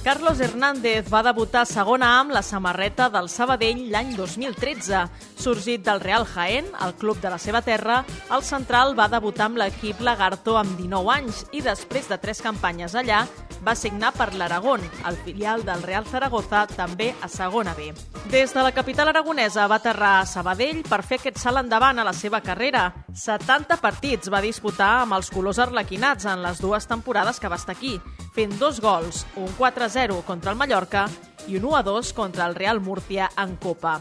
[0.03, 5.03] Carlos Hernández va debutar a segona amb la samarreta del Sabadell l'any 2013.
[5.37, 7.99] Sorgit del Real Jaén, el club de la seva terra,
[8.33, 12.97] el central va debutar amb l'equip Lagarto amb 19 anys i després de tres campanyes
[12.97, 13.27] allà
[13.61, 17.91] va signar per l'Aragón, el filial del Real Zaragoza, també a segona B.
[18.33, 22.07] Des de la capital aragonesa va aterrar a Sabadell per fer aquest salt endavant a
[22.07, 22.87] la seva carrera.
[23.13, 27.77] 70 partits va disputar amb els colors arlequinats en les dues temporades que va estar
[27.77, 27.99] aquí,
[28.35, 29.51] fent dos gols, un
[29.91, 31.09] 4-0 contra el Mallorca
[31.49, 34.01] i un 1-2 contra el Real Murcia en Copa.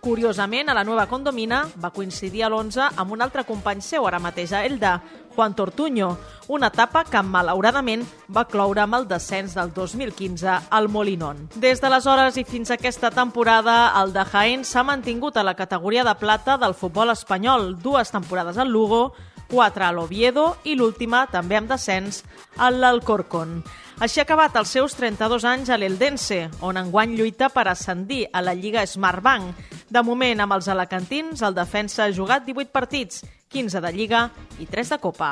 [0.00, 4.20] Curiosament, a la nova condomina va coincidir a l'11 amb un altre company seu ara
[4.22, 5.00] mateix a Elda,
[5.34, 6.16] Juan Tortuño,
[6.48, 11.48] una etapa que malauradament va cloure amb el descens del 2015 al Molinón.
[11.56, 16.04] Des d'aleshores i fins a aquesta temporada, el de Jaén s'ha mantingut a la categoria
[16.04, 19.12] de plata del futbol espanyol, dues temporades al Lugo,
[19.50, 22.22] quatre a l'Oviedo i l'última, també amb descens,
[22.56, 23.64] a l'Alcorcón.
[23.96, 28.42] Així ha acabat els seus 32 anys a l'Eldense, on enguany lluita per ascendir a
[28.44, 29.62] la Lliga Smartbank.
[29.88, 34.26] De moment, amb els alacantins, el defensa ha jugat 18 partits, 15 de Lliga
[34.60, 35.30] i 3 de Copa.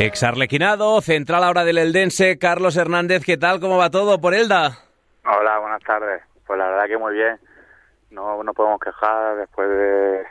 [0.00, 3.60] Exarlequinado, central ahora del Eldense, Carlos Hernández, ¿qué tal?
[3.60, 4.78] ¿Cómo va todo por Elda?
[5.26, 6.22] Hola, buenas tardes.
[6.46, 7.38] Pues la verdad que muy bien.
[8.08, 10.24] No nos podemos quejar después de,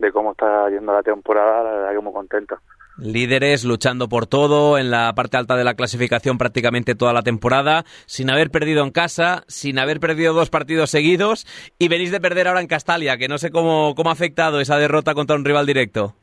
[0.00, 2.58] de cómo está yendo la temporada, la verdad que muy contento.
[2.98, 7.84] Líderes luchando por todo, en la parte alta de la clasificación prácticamente toda la temporada,
[8.06, 11.46] sin haber perdido en casa, sin haber perdido dos partidos seguidos
[11.78, 14.78] y venís de perder ahora en Castalia, que no sé cómo, cómo ha afectado esa
[14.78, 16.14] derrota contra un rival directo.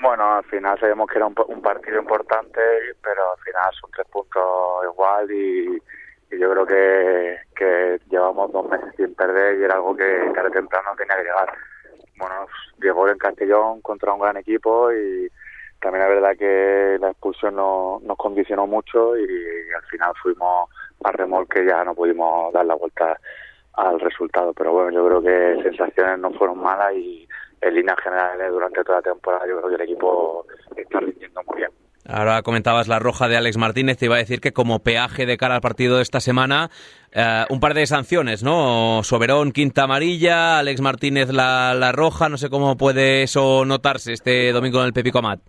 [0.00, 2.60] Bueno, al final sabemos que era un, partido importante,
[3.02, 4.44] pero al final son tres puntos
[4.84, 5.76] igual y,
[6.30, 10.50] y yo creo que, que llevamos dos meses sin perder y era algo que tarde
[10.50, 11.52] temprano tenía que llegar.
[12.16, 12.46] Bueno,
[12.80, 15.28] llegó en Castellón contra un gran equipo y
[15.80, 20.70] también es verdad que la expulsión no, nos condicionó mucho y, al final fuimos
[21.04, 23.18] a remolque ya no pudimos dar la vuelta
[23.74, 24.52] al resultado.
[24.54, 27.28] Pero bueno, yo creo que sensaciones no fueron malas y
[27.60, 31.58] en líneas generales durante toda la temporada yo creo que el equipo está rindiendo muy
[31.58, 31.70] bien.
[32.08, 35.36] Ahora comentabas la roja de Alex Martínez, te iba a decir que como peaje de
[35.36, 36.70] cara al partido de esta semana,
[37.12, 39.02] eh, un par de sanciones, ¿no?
[39.02, 44.52] Soberón, quinta amarilla, Alex Martínez la, la roja, no sé cómo puede eso notarse este
[44.52, 45.40] domingo en el Pepico Amat.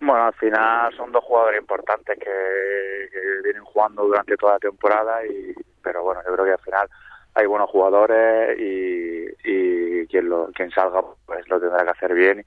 [0.00, 5.24] Bueno, al final son dos jugadores importantes que, que vienen jugando durante toda la temporada,
[5.26, 6.88] y pero bueno, yo creo que al final
[7.34, 12.44] hay buenos jugadores y, y quien, lo, quien salga pues lo tendrá que hacer bien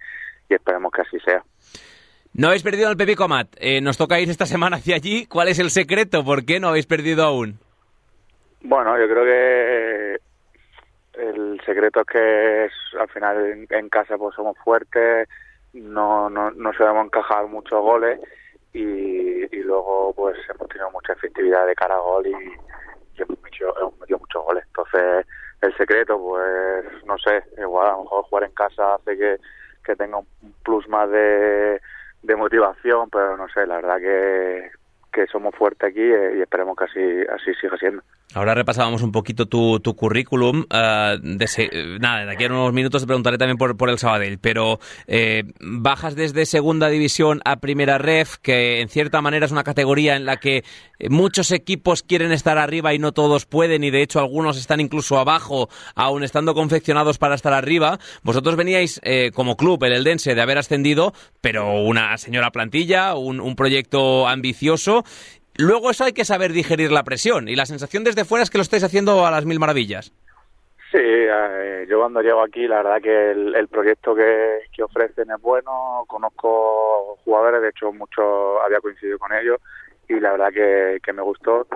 [0.49, 1.43] y esperemos que así sea.
[2.33, 3.49] No habéis perdido en el Pepico Amat.
[3.57, 5.27] Eh, nos toca ir esta semana hacia allí.
[5.27, 6.23] ¿Cuál es el secreto?
[6.23, 7.59] ¿Por qué no habéis perdido aún?
[8.61, 10.17] Bueno, yo creo que
[11.21, 15.29] el secreto es que es, al final en, en, casa pues somos fuertes,
[15.73, 18.19] no, no, no sabemos encajar muchos goles
[18.73, 23.41] y, y, luego pues hemos tenido mucha efectividad de cara a gol y, y hemos,
[23.41, 24.63] metido, hemos metido muchos goles.
[24.67, 25.25] Entonces
[25.61, 29.37] el secreto pues no sé, igual a lo mejor jugar en casa hace que,
[29.83, 30.27] que tenga un
[30.63, 31.81] plus más de,
[32.23, 34.71] de motivación, pero no sé, la verdad que
[35.13, 38.01] que somos fuertes aquí eh, y esperemos que así, siga siendo.
[38.33, 40.65] Ahora repasábamos un poquito tu, tu currículum.
[40.71, 45.43] eh, nada, de aquí a unos minutos te preguntaré también por, el Sabadell, pero eh,
[45.61, 50.25] bajas desde segunda división a primera ref, que en cierta manera es una categoría en
[50.25, 50.63] la que
[51.09, 55.19] muchos equipos quieren estar arriba y no todos pueden, y de hecho algunos están incluso
[55.19, 57.99] abajo, aún estando confeccionados para estar arriba.
[58.23, 63.39] Vosotros veníais eh, como club, el Eldense, de haber ascendido, pero una señora plantilla, un,
[63.39, 65.02] un proyecto ambicioso.
[65.57, 68.57] Luego eso hay que saber digerir la presión y la sensación desde fuera es que
[68.57, 70.11] lo estáis haciendo a las mil maravillas.
[70.91, 75.41] Sí, eh, yo cuando llego aquí, la verdad que el, proyecto que, que ofrecen es
[75.41, 79.57] bueno, conozco jugadores, de hecho muchos había coincidido con ellos
[80.07, 81.67] y la verdad que, que me gustó.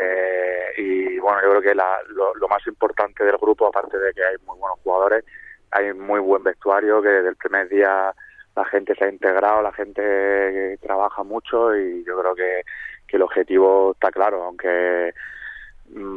[0.00, 4.12] Eh, y bueno, yo creo que la- lo, lo más importante del grupo, aparte de
[4.12, 5.24] que hay muy buenos jugadores,
[5.70, 8.12] hay muy buen vestuario, que desde el primer día
[8.56, 12.62] la gente se ha integrado, la gente trabaja mucho y yo creo que,
[13.06, 15.12] que el objetivo está claro, aunque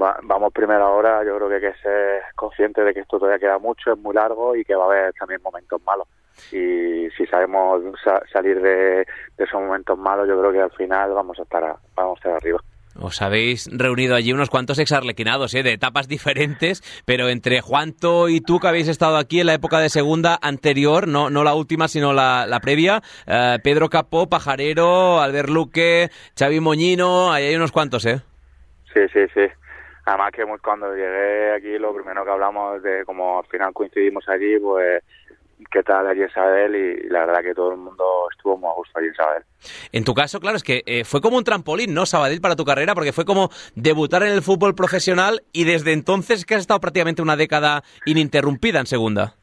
[0.02, 3.40] va- vamos primera hora, yo creo que hay que ser consciente de que esto todavía
[3.40, 6.08] queda mucho, es muy largo y que va a haber también momentos malos.
[6.52, 9.06] Y si sabemos sa- salir de,
[9.38, 12.20] de esos momentos malos, yo creo que al final vamos a estar, a- vamos a
[12.20, 12.60] estar arriba.
[12.96, 15.64] Os habéis reunido allí unos cuantos exarlequinados, ¿eh?
[15.64, 19.80] de etapas diferentes, pero entre Juanto y tú que habéis estado aquí en la época
[19.80, 25.22] de segunda anterior, no, no la última, sino la, la previa, eh, Pedro Capó, Pajarero,
[25.22, 28.22] Albert Luque, Xavi Moñino, ahí hay unos cuantos, ¿eh?
[28.94, 29.48] Sí, sí, sí.
[30.06, 34.58] Además que cuando llegué aquí lo primero que hablamos de como al final coincidimos allí,
[34.58, 35.04] pues
[35.72, 38.74] qué tal allí en Sabadell y la verdad que todo el mundo estuvo muy a
[38.74, 39.44] gusto allí en Sabadell.
[39.92, 42.66] En tu caso, claro, es que eh, fue como un trampolín, ¿no, Sabadell, para tu
[42.66, 42.96] carrera?
[42.96, 47.22] Porque fue como debutar en el fútbol profesional y desde entonces que has estado prácticamente
[47.22, 49.34] una década ininterrumpida en segunda.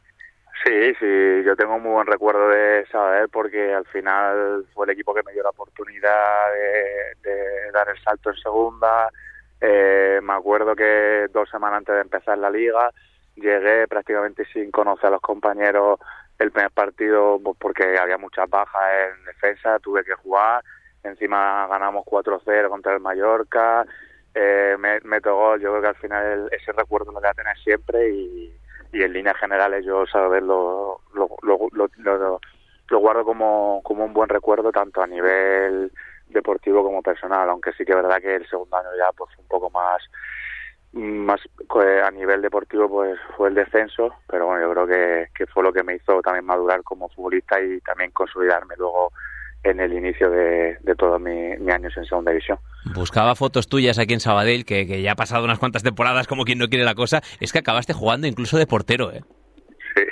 [0.64, 4.92] Sí, sí, yo tengo un muy buen recuerdo de Sabadell porque al final fue el
[4.92, 9.10] equipo que me dio la oportunidad de, de dar el salto en segunda.
[9.60, 12.90] Eh, me acuerdo que dos semanas antes de empezar la liga
[13.36, 15.98] llegué prácticamente sin conocer a los compañeros
[16.38, 18.82] el primer partido pues, porque había muchas bajas
[19.16, 20.62] en defensa, tuve que jugar,
[21.02, 23.86] encima ganamos 4-0 contra el Mallorca,
[24.34, 27.56] eh, me- meto gol, yo creo que al final ese recuerdo lo voy a tener
[27.58, 28.54] siempre y,
[28.92, 31.38] y en líneas generales yo saber lo, lo-
[32.88, 35.90] lo guardo como, como un buen recuerdo tanto a nivel
[36.28, 39.42] deportivo como personal, aunque sí que es verdad que el segundo año ya pues fue
[39.42, 40.02] un poco más
[40.96, 41.40] más
[41.84, 45.62] eh, a nivel deportivo pues fue el descenso, pero bueno, yo creo que, que fue
[45.62, 49.12] lo que me hizo también madurar como futbolista y también consolidarme luego
[49.62, 52.58] en el inicio de, de todos mi- mis años en segunda división.
[52.94, 56.44] Buscaba fotos tuyas aquí en Sabadell, que, que ya ha pasado unas cuantas temporadas como
[56.44, 57.20] quien no quiere la cosa.
[57.40, 59.22] Es que acabaste jugando incluso de portero, ¿eh?
[59.94, 60.02] Sí,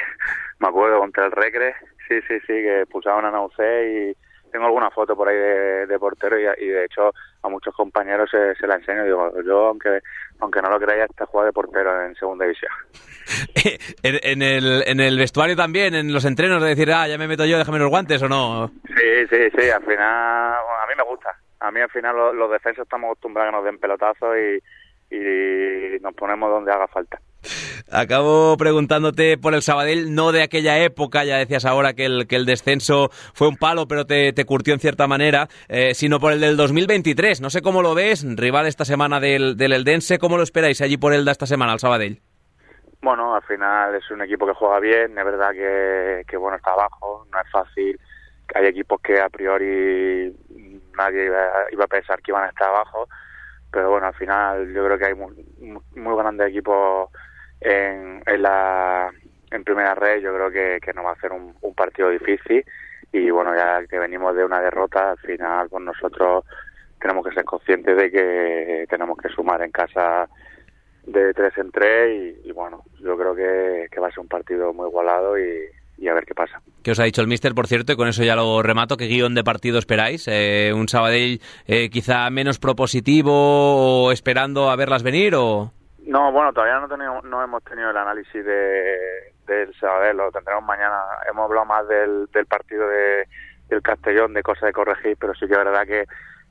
[0.58, 1.74] me acuerdo contra el Recre,
[2.08, 4.16] sí, sí, sí, que pulsaban a Naucé y
[4.50, 8.30] tengo alguna foto por ahí de, de portero y, y de hecho a muchos compañeros
[8.30, 9.04] se, se la enseño.
[9.04, 10.00] Digo, yo aunque
[10.44, 12.70] aunque no lo creáis, hasta jugado de portero en segunda división.
[14.02, 17.26] En, en el, en el vestuario también, en los entrenos, de decir, ah, ya me
[17.26, 18.68] meto yo, déjame los guantes o no.
[18.86, 21.30] Sí, sí, sí, al final, a mí me gusta.
[21.60, 25.16] A mí al final los, los defensas estamos acostumbrados a que nos den pelotazos y,
[25.16, 27.18] y nos ponemos donde haga falta.
[27.90, 33.10] Acabo preguntándote por el Sabadell, no de aquella época, ya decías ahora que el, descenso
[33.34, 37.40] fue un palo, pero te, curtió en cierta manera, eh, sino por el del 2023.
[37.40, 40.96] No sé cómo lo ves, rival esta semana del, del Eldense, ¿cómo lo esperáis allí
[40.96, 42.20] por Elda esta semana, al Sabadell?
[43.02, 45.50] Bueno, al final es un equipo que juega bien, es verdad
[46.26, 48.00] que, bueno, está abajo, no es fácil.
[48.54, 50.34] Hay equipos que a priori
[50.96, 53.06] nadie iba, iba a pensar que iban a estar abajo,
[53.70, 55.34] pero bueno, al final yo creo que hay muy-
[55.96, 57.10] muy grandes equipos
[57.64, 59.10] en, la
[59.64, 62.64] primera red, yo creo que, que nos va a hacer un, partido difícil
[63.12, 66.44] y bueno, ya que venimos de una derrota, al final pues nosotros
[67.00, 70.28] tenemos que ser conscientes de que tenemos que sumar en casa
[71.06, 74.88] de tres en tres y, bueno, yo creo que, va a ser un partido muy
[74.88, 75.66] igualado y,
[75.98, 76.60] y a ver qué pasa.
[76.82, 77.92] ¿Qué os ha dicho el míster, por cierto?
[77.92, 78.96] Y con eso ya lo remato.
[78.96, 80.26] ¿Qué guion de partido esperáis?
[80.28, 85.72] Eh, ¿Un Sabadell eh, quizá menos propositivo o esperando a verlas venir o...?
[86.06, 90.64] No, bueno, todavía no, tenemos, no hemos tenido el análisis de, del Sabadell, lo tendremos
[90.64, 91.00] mañana.
[91.28, 93.26] Hemos hablado más del, del partido de,
[93.68, 96.04] del Castellón, de cosas de corregir, pero sí que es verdad que,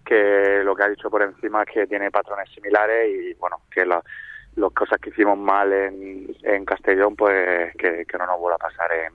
[0.05, 3.85] que lo que ha dicho por encima es que tiene patrones similares y bueno, que
[3.85, 4.03] la-
[4.55, 8.59] las cosas que hicimos mal en, en Castellón, pues que, que no nos vuelva a
[8.69, 9.13] pasar en,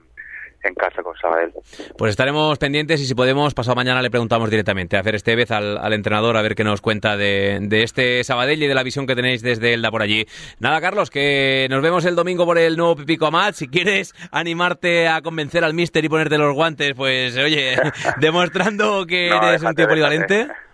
[0.63, 1.51] en casa con Sabadell.
[1.97, 5.77] Pues estaremos pendientes y si podemos, pasado mañana le preguntamos directamente a Fer Estevez, al,
[5.77, 9.07] al entrenador, a ver qué nos cuenta de, de este Sabadell y de la visión
[9.07, 10.25] que tenéis desde Elda por allí.
[10.59, 13.55] Nada, Carlos, que nos vemos el domingo por el nuevo Pipico Amat.
[13.55, 17.75] Si quieres animarte a convencer al míster y ponerte los guantes, pues oye,
[18.19, 20.35] demostrando que No, eres un tío polivalente.
[20.35, 20.68] déjate.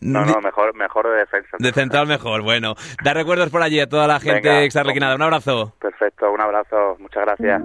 [0.00, 1.56] No, no, mejor, mejor de defensa.
[1.58, 2.74] De central mejor, bueno.
[3.02, 4.62] Da recuerdos por allí a toda la gente Venga.
[4.62, 5.16] exarlequinada.
[5.16, 5.74] Un abrazo.
[5.80, 7.62] Perfecto, un abrazo, muchas gracias.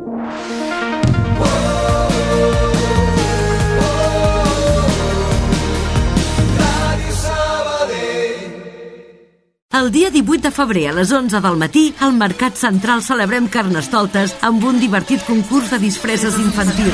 [9.79, 14.35] El dia 18 de febrer a les 11 del matí, al Mercat Central celebrem Carnestoltes
[14.49, 16.93] amb un divertit concurs de disfresses infantil.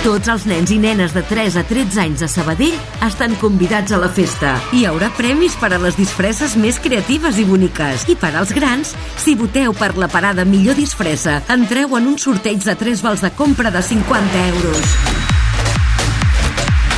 [0.00, 2.72] Tots els nens i nenes de 3 a 13 anys de Sabadell
[3.04, 4.56] estan convidats a la festa.
[4.72, 8.08] Hi haurà premis per a les disfresses més creatives i boniques.
[8.08, 12.64] I per als grans, si voteu per la parada millor disfressa, entreu en un sorteig
[12.64, 14.80] de 3 vals de compra de 50 euros.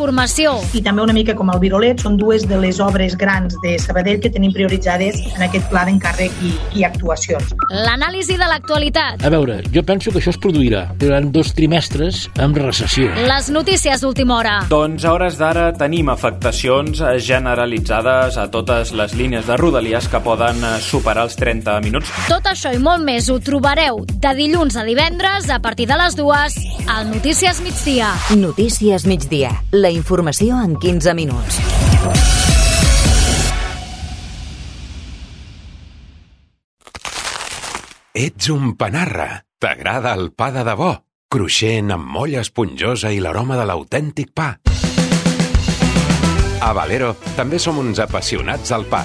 [0.00, 0.54] informació.
[0.72, 4.20] I també una mica com el Virolet, són dues de les obres grans de Sabadell
[4.22, 7.52] que tenim prioritzades en aquest pla d'encàrrec i, i actuacions.
[7.70, 9.20] L'anàlisi de l'actualitat.
[9.26, 13.10] A veure, jo penso que això es produirà durant dos trimestres amb recessió.
[13.28, 14.54] Les notícies d'última hora.
[14.70, 20.64] Doncs a hores d'ara tenim afectacions generalitzades a totes les línies de Rodalies que poden
[20.80, 22.14] superar els 30 minuts.
[22.30, 26.16] Tot això i molt més ho trobareu de dilluns a divendres a partir de les
[26.16, 26.56] dues
[26.88, 28.14] al Notícies Migdia.
[28.40, 29.50] Notícies migdia.
[29.72, 31.60] La informació en 15 minuts.
[38.14, 39.44] Ets un panarra.
[39.60, 40.90] T'agrada el pa de debò,
[41.28, 44.54] cruixent amb molla esponjosa i l'aroma de l'autèntic pa.
[46.60, 49.04] A Valero també som uns apassionats del pa.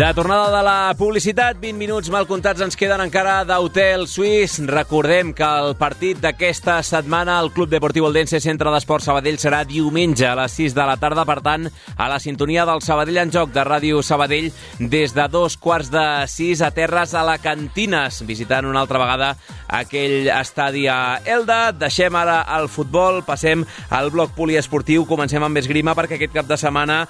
[0.00, 4.54] De tornada de la publicitat, 20 minuts mal comptats ens queden encara d'Hotel Suís.
[4.64, 10.24] Recordem que el partit d'aquesta setmana al Club Deportiu Eldense Centre d'Esport Sabadell serà diumenge
[10.24, 11.68] a les 6 de la tarda, per tant,
[12.00, 14.48] a la sintonia del Sabadell en joc de Ràdio Sabadell
[14.80, 19.34] des de dos quarts de sis a terres a la Cantines, visitant una altra vegada
[19.68, 21.74] aquell estadi a Elda.
[21.76, 26.56] Deixem ara el futbol, passem al bloc poliesportiu, comencem amb esgrima perquè aquest cap de
[26.56, 27.02] setmana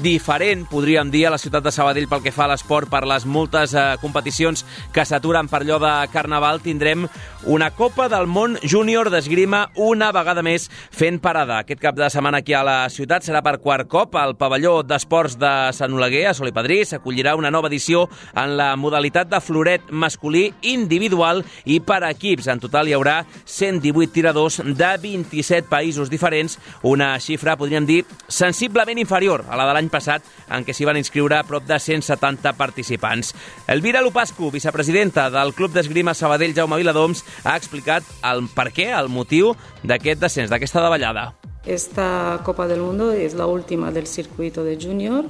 [0.00, 3.26] diferent, podríem dir, a la ciutat de Sabadell pel que fa a l'esport, per les
[3.26, 4.64] moltes eh, competicions
[4.94, 7.06] que s'aturen per allò de Carnaval, tindrem
[7.44, 11.58] una Copa del Món Júnior d'Esgrima una vegada més fent parada.
[11.62, 15.36] Aquest cap de setmana aquí a la ciutat serà per quart cop al pavelló d'esports
[15.40, 19.40] de Sant Oleguer, a Sol i Padrí, s'acollirà una nova edició en la modalitat de
[19.42, 22.48] floret masculí individual i per equips.
[22.52, 29.00] En total hi haurà 118 tiradors de 27 països diferents, una xifra, podríem dir, sensiblement
[29.02, 33.32] inferior a la de l'any passat, en què s'hi van inscriure prop de 170 participants.
[33.66, 39.08] Elvira Lupascu, vicepresidenta del Club d'Esgrima Sabadell Jaume Viladoms, ha explicat el per què, el
[39.08, 41.32] motiu d'aquest descens, d'aquesta davallada.
[41.64, 45.24] Esta Copa del Mundo es la última del circuito de junior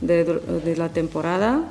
[0.00, 1.62] de, de la temporada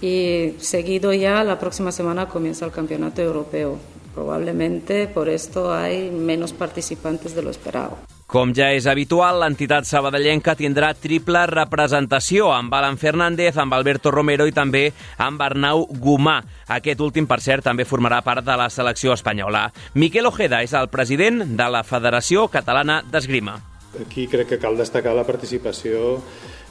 [0.00, 3.78] y seguido ya la próxima semana comienza el campeonato europeo.
[4.14, 7.98] Probablemente por esto hay menos participantes de lo esperado.
[8.28, 14.44] Com ja és habitual, l'entitat sabadellenca tindrà triple representació amb Alan Fernández, amb Alberto Romero
[14.44, 14.82] i també
[15.24, 16.34] amb Arnau Gumà.
[16.76, 19.70] Aquest últim, per cert, també formarà part de la selecció espanyola.
[19.96, 23.56] Miquel Ojeda és el president de la Federació Catalana d'Esgrima.
[24.04, 26.18] Aquí crec que cal destacar la participació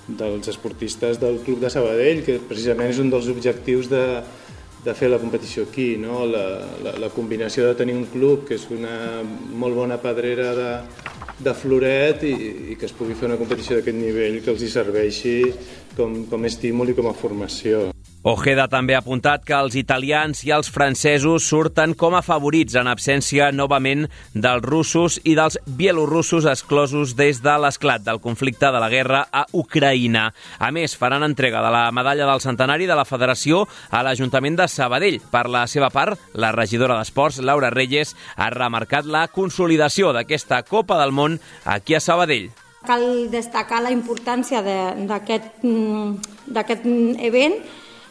[0.06, 4.06] dels esportistes del Club de Sabadell, que precisament és un dels objectius de,
[4.86, 6.22] de fer la competició aquí, no?
[6.30, 6.46] la,
[6.86, 10.74] la, la combinació de tenir un club que és una molt bona pedrera de,
[11.40, 12.34] de floret i,
[12.74, 15.38] i que es pugui fer una competició d'aquest nivell que els hi serveixi
[15.98, 17.90] com, com a estímul i com a formació.
[18.28, 22.90] Ojeda també ha apuntat que els italians i els francesos surten com a favorits en
[22.92, 24.04] absència novament
[24.34, 29.46] dels russos i dels bielorussos exclosos des de l'esclat del conflicte de la guerra a
[29.56, 30.26] Ucraïna.
[30.60, 33.64] A més, faran entrega de la medalla del centenari de la Federació
[33.96, 35.22] a l'Ajuntament de Sabadell.
[35.32, 41.00] Per la seva part, la regidora d'Esports, Laura Reyes, ha remarcat la consolidació d'aquesta Copa
[41.00, 42.52] del Món aquí a Sabadell.
[42.84, 45.64] Cal destacar la importància d'aquest
[47.32, 47.62] event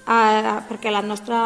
[0.07, 1.41] eh, perquè la nostra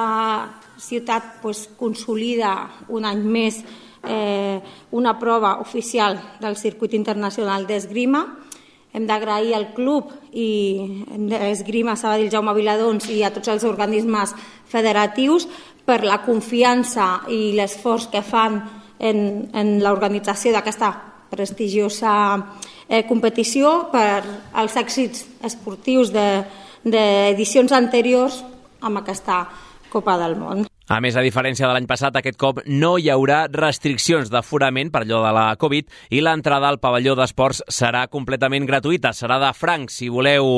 [0.81, 2.55] ciutat pues, consolida
[2.89, 3.61] un any més
[4.03, 8.25] eh, una prova oficial del circuit internacional d'esgrima.
[8.93, 14.35] Hem d'agrair al club i d'esgrima Sabadell Jaume Viladons i a tots els organismes
[14.67, 15.47] federatius
[15.87, 18.59] per la confiança i l'esforç que fan
[18.99, 20.91] en, en l'organització d'aquesta
[21.31, 22.13] prestigiosa
[22.89, 24.25] eh, competició per
[24.59, 26.11] als èxits esportius
[26.85, 28.43] d'edicions de, anteriors
[28.81, 29.45] amb aquesta
[29.91, 30.70] Copa del Món.
[30.91, 35.05] A més, a diferència de l'any passat, aquest cop no hi haurà restriccions d'aforament per
[35.05, 35.87] allò de la Covid
[36.19, 39.95] i l'entrada al pavelló d'esports serà completament gratuïta, serà de franc.
[39.95, 40.49] Si voleu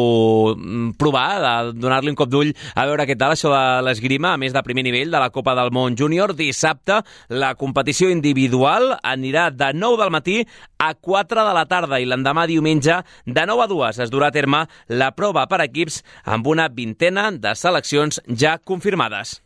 [0.55, 4.57] mm, provar, donar-li un cop d'ull a veure què tal això de l'esgrima, a més
[4.57, 9.75] de primer nivell de la Copa del Món Júnior, dissabte la competició individual anirà de
[9.77, 10.41] 9 del matí
[10.81, 14.39] a 4 de la tarda i l'endemà diumenge de 9 a 2 es durà a
[14.41, 19.43] terme la prova per equips amb una vintena de seleccions ja confirmades.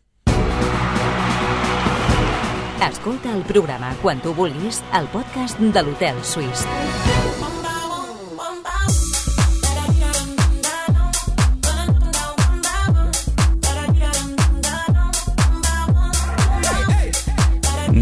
[2.84, 6.66] Escolta el programa quan tu vulguis al podcast de l'Hotel Suís.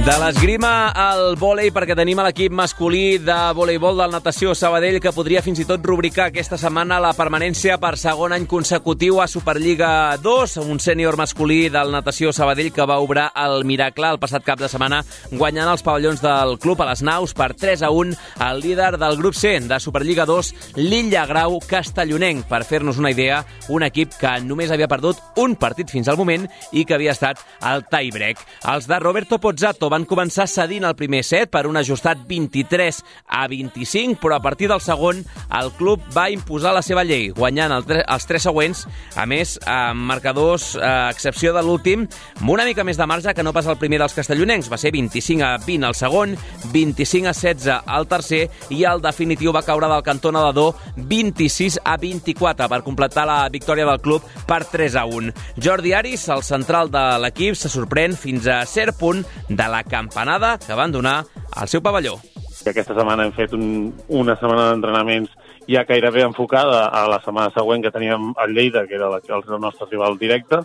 [0.05, 5.41] De l'esgrima al vòlei, perquè tenim l'equip masculí de voleibol del Natació Sabadell que podria
[5.41, 9.89] fins i tot rubricar aquesta setmana la permanència per segon any consecutiu a Superliga
[10.21, 14.61] 2, un sènior masculí del Natació Sabadell que va obrar el miracle el passat cap
[14.61, 14.99] de setmana
[15.33, 19.17] guanyant els pavellons del club a les naus per 3 a 1 al líder del
[19.17, 20.53] grup C de Superliga 2,
[20.85, 22.45] l'Illa Grau Castellonenc.
[22.53, 23.41] Per fer-nos una idea,
[23.73, 26.45] un equip que només havia perdut un partit fins al moment
[26.77, 27.41] i que havia estat
[27.73, 28.45] el tie-break.
[28.69, 33.45] Els de Roberto Pozzato van començar cedint el primer set per un ajustat 23 a
[33.51, 35.21] 25, però a partir del segon
[35.55, 38.85] el club va imposar la seva llei, guanyant el tre els tres següents,
[39.17, 42.07] a més, amb marcadors, a excepció de l'últim,
[42.41, 44.71] amb una mica més de marge que no pas el primer dels castellonencs.
[44.73, 46.35] Va ser 25 a 20 al segon,
[46.73, 48.43] 25 a 16 al tercer
[48.75, 53.87] i el definitiu va caure del cantó nedador 26 a 24 per completar la victòria
[53.89, 55.35] del club per 3 a 1.
[55.63, 60.57] Jordi Aris, el central de l'equip, se sorprèn fins a cert punt de la campanada
[60.59, 61.23] que van donar
[61.55, 62.17] al seu pavelló.
[62.65, 65.33] Aquesta setmana hem fet un, una setmana d'entrenaments
[65.69, 69.89] ja gairebé enfocada a la setmana següent que teníem el Lleida, que era el nostre
[69.91, 70.63] rival directe,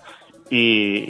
[0.50, 0.66] i,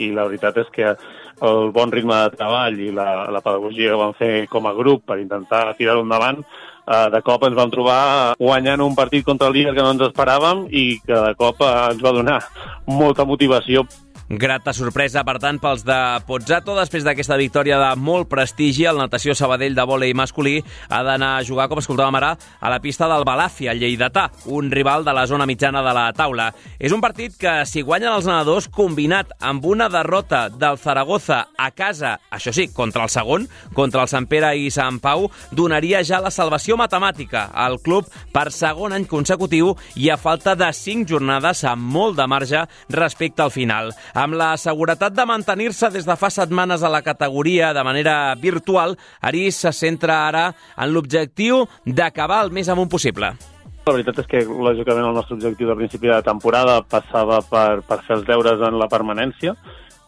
[0.06, 0.94] i la veritat és que
[1.40, 5.06] el bon ritme de treball i la, la pedagogia que vam fer com a grup
[5.08, 6.42] per intentar tirar-ho endavant,
[6.84, 10.06] eh, de cop ens vam trobar guanyant un partit contra el líder que no ens
[10.10, 12.38] esperàvem i que de cop eh, ens va donar
[12.86, 13.86] molta motivació
[14.30, 16.76] Grata sorpresa, per tant, pels de Pozzato.
[16.78, 21.42] Després d'aquesta victòria de molt prestigi, el Natació Sabadell de vòlei masculí ha d'anar a
[21.42, 25.48] jugar, com escoltàvem ara, a la pista del Balàfia, Lleidatà, un rival de la zona
[25.50, 26.52] mitjana de la taula.
[26.78, 31.72] És un partit que, si guanyen els nedadors, combinat amb una derrota del Zaragoza a
[31.74, 36.22] casa, això sí, contra el segon, contra el Sant Pere i Sant Pau, donaria ja
[36.22, 41.66] la salvació matemàtica al club per segon any consecutiu i a falta de cinc jornades
[41.66, 42.62] amb molt de marge
[42.94, 43.90] respecte al final.
[44.20, 48.98] Amb la seguretat de mantenir-se des de fa setmanes a la categoria de manera virtual,
[49.24, 50.42] Aris se centra ara
[50.76, 53.30] en l'objectiu d'acabar el més amunt possible.
[53.86, 58.02] La veritat és que, lògicament, el nostre objectiu de principi de temporada passava per, per
[58.04, 59.54] fer els deures en la permanència,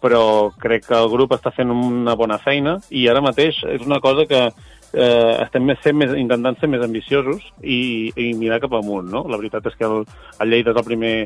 [0.04, 4.02] però crec que el grup està fent una bona feina i ara mateix és una
[4.04, 8.76] cosa que eh, estem més, sent més, intentant ser més ambiciosos i, i mirar cap
[8.76, 9.08] amunt.
[9.08, 9.24] No?
[9.24, 10.04] La veritat és que el,
[10.36, 11.16] el Lleida és el primer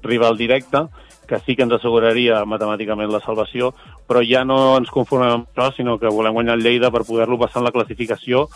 [0.00, 0.86] rival directe
[1.30, 3.70] que sí que ens asseguraria matemàticament la salvació,
[4.10, 7.38] però ja no ens conformem amb això, sinó que volem guanyar el Lleida per poder-lo
[7.38, 8.48] passar en la classificació.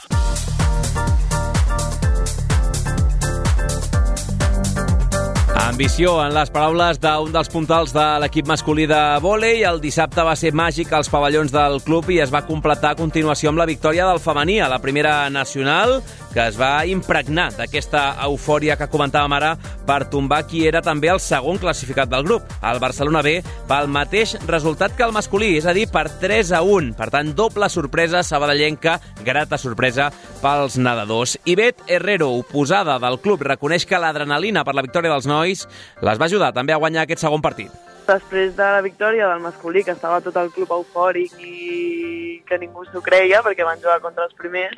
[5.75, 9.65] Ambició en les paraules d'un dels puntals de l'equip masculí de vòlei.
[9.67, 13.51] El dissabte va ser màgic als pavellons del club i es va completar a continuació
[13.51, 15.97] amb la victòria del femení a la primera nacional,
[16.35, 19.53] que es va impregnar d'aquesta eufòria que comentàvem ara
[19.87, 23.37] per tombar qui era també el segon classificat del grup, el Barcelona B,
[23.71, 26.93] pel mateix resultat que el masculí, és a dir, per 3 a 1.
[26.99, 30.11] Per tant, doble sorpresa sabadellenca, grata sorpresa
[30.43, 31.39] pels nedadors.
[31.47, 35.69] Ivet Herrero, oposada del club, reconeix que l'adrenalina per la victòria dels nois
[36.03, 37.71] les va ajudar també a guanyar aquest segon partit.
[38.05, 42.85] Després de la victòria del masculí, que estava tot el club eufòric i que ningú
[42.91, 44.77] s'ho creia perquè van jugar contra els primers,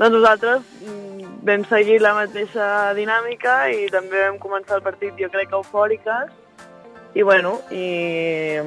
[0.00, 5.28] doncs nosaltres mm, vam seguir la mateixa dinàmica i també vam començar el partit, jo
[5.28, 6.32] crec, eufòriques.
[7.12, 8.62] I bueno, i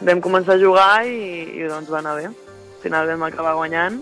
[0.00, 1.20] vam començar a jugar i,
[1.58, 2.30] i doncs va anar bé.
[2.32, 4.00] Al final vam acabar guanyant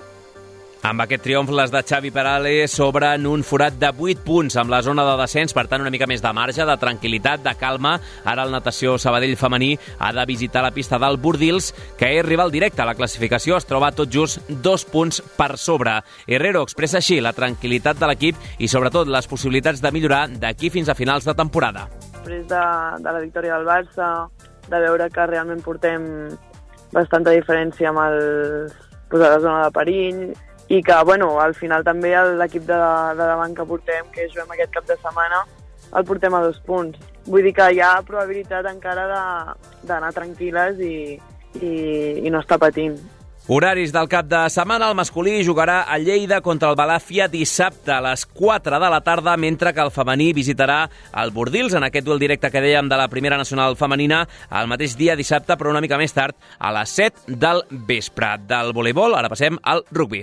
[0.83, 4.81] Amb aquest triomf, les de Xavi Perales s'obren un forat de 8 punts amb la
[4.83, 7.93] zona de descens, per tant, una mica més de marge, de tranquil·litat, de calma.
[8.27, 11.71] Ara el natació Sabadell femení ha de visitar la pista del Bordils,
[12.01, 13.63] que és rival directe a la classificació.
[13.63, 16.01] Es troba tot just dos punts per sobre.
[16.27, 20.91] Herrero expressa així la tranquil·litat de l'equip i, sobretot, les possibilitats de millorar d'aquí fins
[20.91, 21.87] a finals de temporada.
[22.19, 22.69] Després de,
[23.07, 24.15] de la victòria del Barça,
[24.67, 26.09] de veure que realment portem
[26.91, 28.81] bastanta diferència amb els,
[29.13, 30.25] pues, a la zona de perill,
[30.69, 32.77] i que, bueno, al final també l'equip de,
[33.19, 35.43] de davant que portem, que juguem aquest cap de setmana,
[35.97, 36.99] el portem a dos punts.
[37.27, 39.09] Vull dir que hi ha probabilitat encara
[39.87, 40.95] d'anar tranquil·les i,
[41.61, 41.73] i,
[42.25, 42.97] i no estar patint.
[43.49, 47.99] Horaris del cap de setmana, el masculí jugarà a Lleida contra el Balàfia dissabte a
[48.05, 50.85] les 4 de la tarda, mentre que el femení visitarà
[51.19, 54.95] el Bordils en aquest duel directe que dèiem de la primera nacional femenina el mateix
[54.97, 58.37] dia dissabte, però una mica més tard, a les 7 del vespre.
[58.47, 60.23] Del voleibol, ara passem al rugby.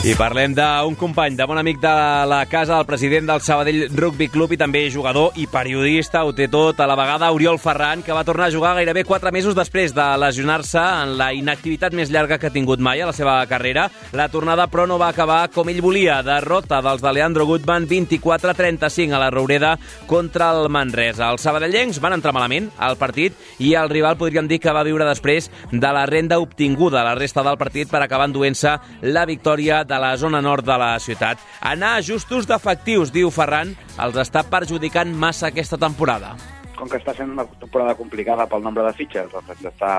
[0.00, 1.90] I parlem d'un company, de bon amic de
[2.24, 6.46] la casa, el president del Sabadell Rugby Club i també jugador i periodista, ho té
[6.48, 9.92] tot a la vegada, Oriol Ferran, que va tornar a jugar gairebé 4 mesos després
[9.92, 13.90] de lesionar-se en la inactivitat més llarga que ha tingut mai a la seva carrera.
[14.16, 16.22] La tornada, però, no va acabar com ell volia.
[16.24, 19.74] Derrota dels de Leandro Gutman 24-35 a la Roureda
[20.08, 21.28] contra el Manresa.
[21.28, 25.04] Els sabadellencs van entrar malament al partit i el rival podríem dir que va viure
[25.04, 29.98] després de la renda obtinguda la resta del partit per acabar enduent-se la victòria de
[29.98, 31.42] la zona nord de la ciutat.
[31.66, 36.36] Anar a ajustos d'efectius, diu Ferran, els està perjudicant massa aquesta temporada.
[36.78, 39.94] Com que està sent una temporada complicada pel nombre de fitxes, doncs ens està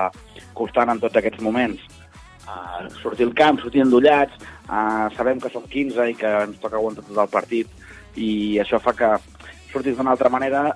[0.58, 1.84] costant en tots aquests moments
[2.48, 4.38] uh, sortir al camp, sortir endollats,
[4.68, 7.70] uh, sabem que som 15 i que ens toca aguantar tot el partit
[8.20, 9.12] i això fa que
[9.72, 10.72] sortis d'una altra manera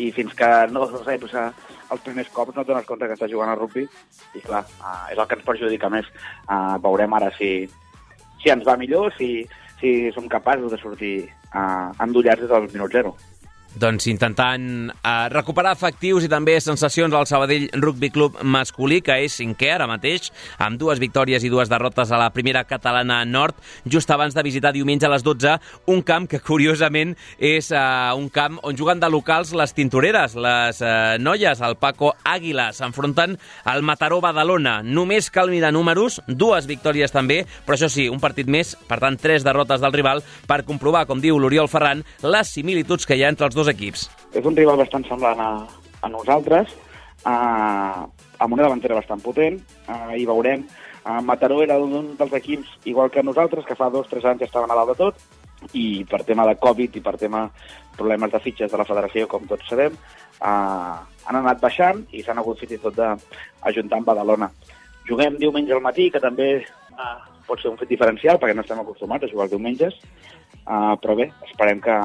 [0.00, 1.10] i fins que no saps
[1.90, 3.82] els primers cops no et dones compte que estàs jugant a rugby
[4.38, 6.06] i clar, uh, és el que ens perjudica més.
[6.46, 7.66] Uh, veurem ara si,
[8.42, 9.44] si ens va millor, si,
[9.80, 11.14] si som capaços de sortir
[11.54, 13.14] uh, endollats des del minut zero.
[13.78, 19.36] Doncs intentant eh, recuperar efectius i també sensacions al Sabadell Rugby Club masculí, que és
[19.38, 23.54] cinquè ara mateix, amb dues victòries i dues derrotes a la primera catalana nord,
[23.86, 25.54] just abans de visitar diumenge a les 12
[25.86, 27.82] un camp que curiosament és eh,
[28.18, 33.38] un camp on juguen de locals les tintoreres, les eh, noies, el Paco Àguila, s'enfronten
[33.70, 34.80] al Mataró Badalona.
[34.82, 39.18] Només cal mirar números, dues victòries també, però això sí, un partit més, per tant,
[39.20, 43.30] tres derrotes del rival, per comprovar, com diu l'Oriol Ferran, les similituds que hi ha
[43.30, 44.08] entre els dos equips.
[44.32, 45.50] És un rival bastant semblant a,
[46.00, 46.72] a nosaltres,
[47.26, 48.00] eh,
[48.40, 50.64] amb una davantera bastant potent, eh, i veurem.
[51.04, 54.42] Eh, Mataró era un dels equips, igual que nosaltres, que fa dos o tres anys
[54.48, 55.22] estaven a dalt de tot,
[55.76, 57.44] i per tema de Covid i per tema
[57.96, 59.96] problemes de fitxes de la federació, com tots sabem,
[60.40, 60.96] eh,
[61.26, 64.50] han anat baixant i s'han hagut fins i tot d'ajuntar amb Badalona.
[65.08, 68.80] Juguem diumenge al matí, que també eh, pot ser un fet diferencial, perquè no estem
[68.80, 71.98] acostumats a jugar els diumenges, eh, però bé, esperem que,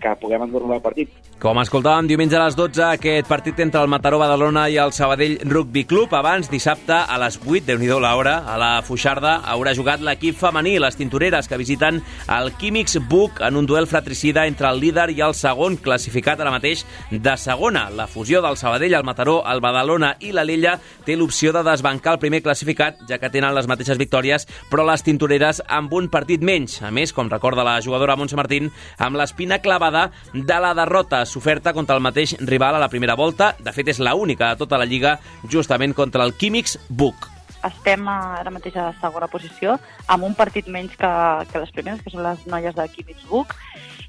[0.00, 1.12] que puguem endur-lo partit.
[1.36, 5.34] Com escoltàvem diumenge a les 12, aquest partit entre el Mataró Badalona i el Sabadell
[5.44, 6.14] Rugby Club.
[6.16, 10.78] Abans, dissabte, a les 8, déu nhi l'hora, a la Fuixarda haurà jugat l'equip femení,
[10.80, 12.00] les tintoreres, que visiten
[12.32, 16.54] el Químics Buc en un duel fratricida entre el líder i el segon, classificat ara
[16.54, 17.90] mateix de segona.
[17.92, 22.16] La fusió del Sabadell, el Mataró, el Badalona i la Lella té l'opció de desbancar
[22.16, 26.40] el primer classificat, ja que tenen les mateixes victòries, però les tintoreres amb un partit
[26.40, 26.80] menys.
[26.80, 31.74] A més, com recorda la jugadora Montse Martín, amb l'espina clavada de la derrota s'oferta
[31.76, 33.54] contra el mateix rival a la primera volta.
[33.58, 35.18] De fet, és la única de tota la Lliga,
[35.50, 37.28] justament contra el Químics Buc.
[37.66, 41.12] Estem ara mateix a la segona posició, amb un partit menys que,
[41.50, 43.54] que les primeres, que són les noies de Químics Buc,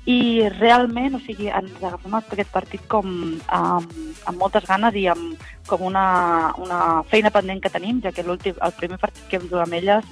[0.07, 3.09] i realment, o sigui, ens agafem aquest partit com
[3.51, 3.91] amb,
[4.29, 8.77] amb moltes ganes i amb com una, una feina pendent que tenim, ja que el
[8.79, 10.07] primer partit que hem jugat amb elles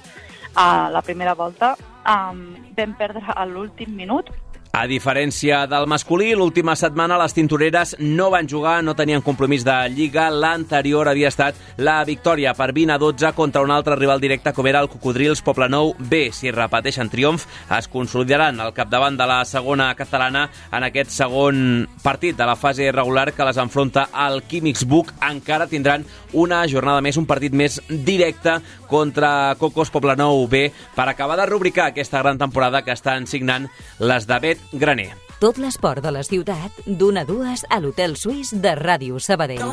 [0.56, 2.42] a la primera volta um,
[2.76, 4.30] vam perdre a l'últim minut
[4.76, 9.72] a diferència del masculí, l'última setmana les tintoreres no van jugar, no tenien compromís de
[9.88, 10.26] Lliga.
[10.28, 14.68] L'anterior havia estat la victòria per 20 a 12 contra un altre rival directe com
[14.68, 16.26] era el Cocodrils Poblenou B.
[16.28, 22.36] Si repeteixen triomf, es consolidaran al capdavant de la segona catalana en aquest segon partit
[22.36, 25.14] de la fase regular que les enfronta al Químics Buc.
[25.24, 26.04] Encara tindran
[26.36, 28.58] una jornada més, un partit més directe
[28.90, 34.28] contra Cocos Poblenou B per acabar de rubricar aquesta gran temporada que estan signant les
[34.28, 35.14] de Bet Graner.
[35.40, 39.64] Tot l'esport de la ciutat, d'una a dues a l'Hotel Suís de Ràdio Sabadell.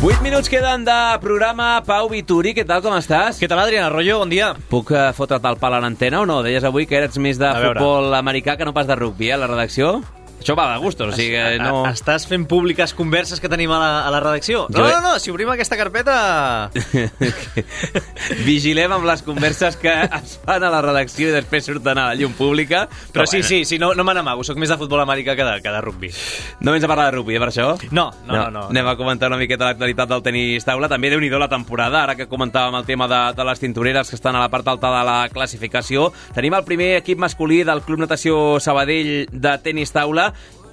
[0.00, 1.82] 8 minuts queden de programa.
[1.84, 3.40] Pau Vituri, què tal, com estàs?
[3.42, 4.20] Què tal, Adrián Arroyo?
[4.22, 4.52] Bon dia.
[4.70, 6.38] Puc eh, fotre't el pal a l'antena o no?
[6.46, 7.80] Deies avui que eres més de A veure.
[7.80, 9.96] futbol americà que no pas de rugby, eh, a la redacció?
[10.38, 11.82] Això va de gustos, o sigui que no...
[11.90, 14.66] Estàs fent públiques converses que tenim a la, a la redacció?
[14.70, 16.70] No, no, no, si obrim aquesta carpeta...
[18.46, 22.18] Vigilem amb les converses que es fan a la redacció i després surten a la
[22.18, 22.86] llum pública.
[23.12, 25.56] Però sí, sí, sí, no, no me n'amago, sóc més de futbol americà que de,
[25.64, 26.12] que de rugby.
[26.62, 27.72] No vens a parlar de rugby, eh, per això?
[27.90, 28.46] No, no, no.
[28.54, 30.90] no, Anem a comentar una miqueta l'actualitat del tenis taula.
[30.90, 34.16] També déu nhi la temporada, ara que comentàvem el tema de, de les tintoreres que
[34.16, 36.08] estan a la part alta de la classificació.
[36.34, 40.27] Tenim el primer equip masculí del Club Natació Sabadell de tenis taula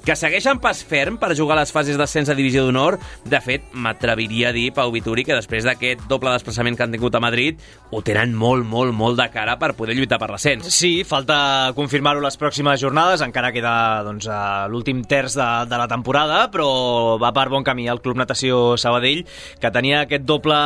[0.05, 2.99] que segueixen pas ferm per jugar a les fases d'ascens a Divisió d'Honor.
[3.25, 7.15] De fet, m'atreviria a dir, Pau Vituri, que després d'aquest doble desplaçament que han tingut
[7.17, 7.57] a Madrid,
[7.89, 10.69] ho tenen molt, molt, molt de cara per poder lluitar per l'ascens.
[10.69, 14.29] Sí, falta confirmar-ho les pròximes jornades, encara queda doncs,
[14.69, 19.25] l'últim terç de, de la temporada, però va per bon camí el Club Natació Sabadell,
[19.57, 20.59] que tenia aquest doble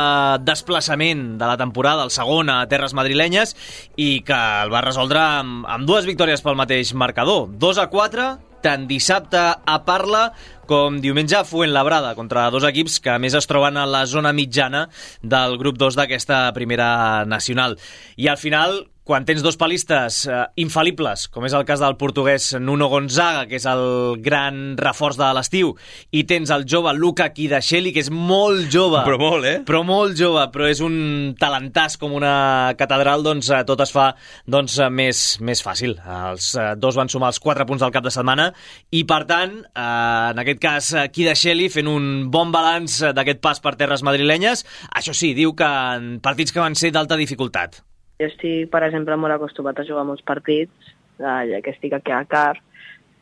[0.44, 3.56] desplaçament de la temporada, el segon a terres madrilenyes,
[3.96, 4.36] i que
[4.66, 7.48] el va resoldre amb, amb dues victòries pel mateix marcador.
[7.56, 8.28] 2 a 4,
[8.62, 10.30] tant dissabte a Parla
[10.70, 14.30] com diumenge a Fuenlabrada, contra dos equips que a més es troben a la zona
[14.36, 14.84] mitjana
[15.22, 17.74] del grup 2 d'aquesta primera nacional.
[18.14, 22.52] I al final, quan tens dos palistes eh, infal·libles, com és el cas del portuguès
[22.62, 25.72] Nuno Gonzaga, que és el gran reforç de l'estiu,
[26.14, 29.00] i tens el jove Luca Kidasheli, que és molt jove.
[29.08, 29.56] Però molt, eh?
[29.66, 34.12] Però molt jove, però és un talentàs com una catedral, doncs eh, tot es fa
[34.46, 35.96] doncs, eh, més, més fàcil.
[36.30, 38.52] Els eh, dos van sumar els 4 punts del cap de setmana
[38.94, 39.90] i, per tant, eh,
[40.30, 44.62] en aquest cas, eh, Kidasheli fent un bon balanç eh, d'aquest pas per terres madrilenyes.
[44.94, 47.82] Això sí, diu que en partits que van ser d'alta dificultat.
[48.20, 52.12] Jo estic, per exemple, molt acostumat a jugar molts partits, eh, ja que estic aquí
[52.12, 52.58] a Car,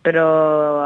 [0.02, 0.24] però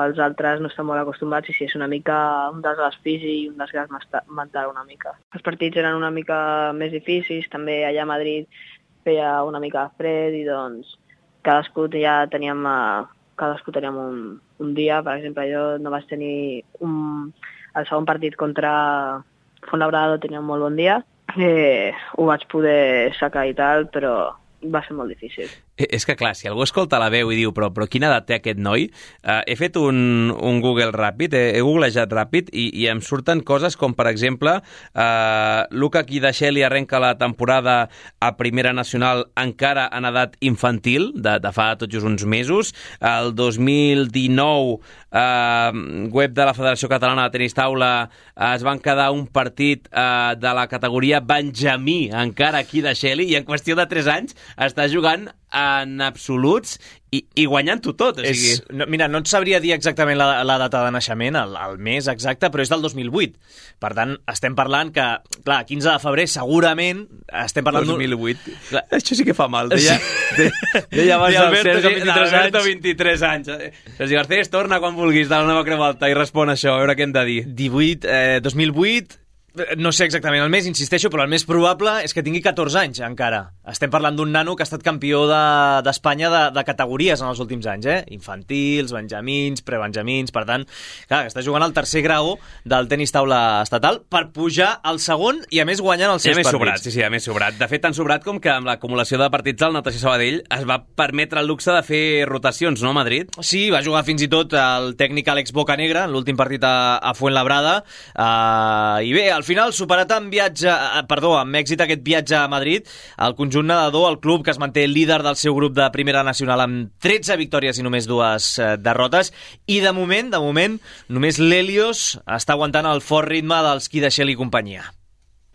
[0.02, 2.16] els altres no estan molt acostumats i sí, és una mica
[2.52, 3.92] un desgast físic i un desgast
[4.28, 5.14] mental una mica.
[5.32, 6.38] Els partits eren una mica
[6.76, 8.62] més difícils, també allà a Madrid
[9.04, 10.96] feia una mica de fred i doncs
[11.42, 13.04] cadascú ja teníem, eh,
[13.36, 17.32] cadascú teníem un, un dia, per exemple, jo no vaig tenir un,
[17.74, 19.22] el segon partit contra
[19.68, 21.02] Fontlabrada tenia un molt bon dia,
[21.38, 24.32] eh, ho vaig poder sacar i tal, però
[24.70, 25.50] va ser molt difícil.
[25.76, 28.26] Eh, És que, clar, si algú escolta la veu i diu però, però quina edat
[28.28, 28.86] té aquest noi,
[29.24, 33.42] eh, he fet un, un Google ràpid, he, he googlejat ràpid i, i em surten
[33.42, 37.88] coses com, per exemple, eh, Luca Kidasheli arrenca la temporada
[38.20, 42.74] a Primera Nacional encara en edat infantil, de, de fa tot just uns mesos.
[43.00, 44.78] El 2019,
[45.12, 47.92] eh, web de la Federació Catalana de Tenis Taula,
[48.34, 53.46] eh, es van quedar un partit eh, de la categoria Benjamí, encara Kidasheli, i en
[53.48, 56.78] qüestió de 3 anys està jugant en absoluts
[57.12, 58.18] i, i guanyant-ho tot.
[58.22, 58.54] O sigui...
[58.54, 61.76] És, no, mira, no et sabria dir exactament la, la data de naixement, el, el
[61.84, 63.36] mes exacte, però és del 2008.
[63.82, 65.04] Per tant, estem parlant que,
[65.44, 67.04] clar, 15 de febrer segurament
[67.44, 67.84] estem parlant...
[67.90, 68.56] d'un- 2008.
[68.70, 69.68] Clar, Això sí que fa mal.
[69.72, 69.98] Deia,
[70.32, 70.38] Sí.
[70.38, 70.48] de,
[70.96, 72.68] deia abans Alberto, Sergi, que amb 23 d'Alberto, anys.
[72.72, 73.48] 23 anys.
[73.52, 76.80] Eh, Sergi Garcés, torna quan vulguis de la nova Creu Alta i respon això, a
[76.80, 77.40] veure què hem de dir.
[77.58, 79.18] 18, eh, 2008,
[79.58, 82.78] eh, no sé exactament el mes, insisteixo, però el més probable és que tingui 14
[82.86, 83.42] anys encara.
[83.62, 87.38] Estem parlant d'un nano que ha estat campió de- d'Espanya de, de, categories en els
[87.38, 87.98] últims anys, eh?
[88.10, 90.64] Infantils, benjamins, prebenjamins, per tant,
[91.06, 92.32] clar, està jugant al tercer grau
[92.66, 96.48] del tenis taula estatal per pujar al segon i a més guanyant els seus més
[96.48, 96.58] partits.
[96.58, 97.54] sobrat, sí, sí, ja més sobrat.
[97.60, 100.80] De fet, tan sobrat com que amb l'acumulació de partits al Natació Sabadell es va
[100.82, 103.30] permetre el luxe de fer rotacions, no, a Madrid?
[103.46, 107.14] Sí, va jugar fins i tot el tècnic Àlex Bocanegra en l'últim partit a, a
[107.14, 107.78] Fuenlabrada
[108.18, 112.48] uh, i bé, al final superat amb viatge, uh, perdó, amb èxit aquest viatge a
[112.50, 112.90] Madrid,
[113.22, 116.62] el conjunt nedador, el club que es manté líder del seu grup de primera nacional
[116.64, 119.28] amb 13 victòries i només dues uh, derrotes
[119.68, 120.78] i de moment, de moment,
[121.12, 124.88] només l'Helios està aguantant el fort ritme dels Kidashel i companyia.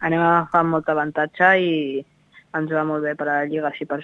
[0.05, 1.73] Anem agafant molt avantatge i
[2.53, 3.97] ens va molt bé per a la Lliga així per,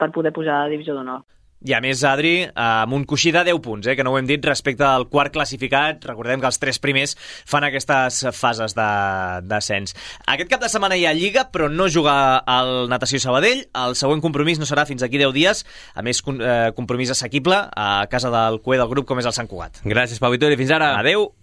[0.00, 1.20] per poder pujar a Divisió d'Honor.
[1.62, 4.24] I a més, Adri, amb un coixí de 10 punts, eh, que no ho hem
[4.26, 6.02] dit, respecte al quart classificat.
[6.08, 9.94] Recordem que els tres primers fan aquestes fases de- d'ascens.
[10.26, 13.66] Aquest cap de setmana hi ha Lliga, però no juga al Natació Sabadell.
[13.74, 15.66] El següent compromís no serà fins aquí 10 dies.
[15.94, 19.46] A més, eh, compromís assequible a casa del cué del grup, com és el Sant
[19.48, 19.82] Cugat.
[19.84, 20.56] Gràcies, Pau Vitori.
[20.56, 20.98] Fins ara.
[20.98, 21.34] Adeu.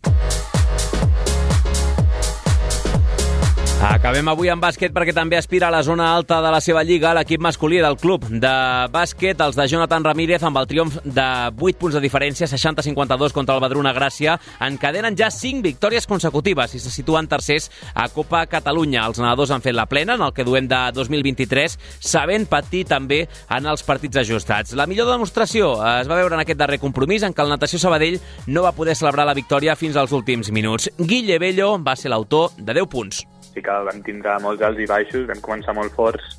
[3.87, 7.13] Acabem avui amb bàsquet perquè també aspira a la zona alta de la seva lliga
[7.15, 8.51] l'equip masculí del club de
[8.91, 13.55] bàsquet, els de Jonathan Ramírez, amb el triomf de 8 punts de diferència, 60-52 contra
[13.55, 14.35] el Badruna Gràcia,
[14.67, 19.05] encadenen ja 5 victòries consecutives i se situen tercers a Copa Catalunya.
[19.07, 23.21] Els nedadors han fet la plena en el que duem de 2023, sabent patir també
[23.23, 24.75] en els partits ajustats.
[24.75, 28.19] La millor demostració es va veure en aquest darrer compromís en què el Natació Sabadell
[28.51, 30.91] no va poder celebrar la victòria fins als últims minuts.
[30.99, 33.23] Guille Bello va ser l'autor de 10 punts
[33.57, 36.35] sí que vam tindre molts alts i baixos, vam començar molt forts,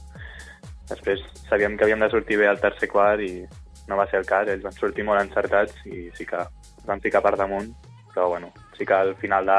[0.86, 3.42] després sabíem que havíem de sortir bé al tercer quart i
[3.90, 6.44] no va ser el cas, ells van sortir molt encertats i sí que
[6.86, 7.72] van ficar per damunt,
[8.12, 9.58] però bueno, sí que al final de,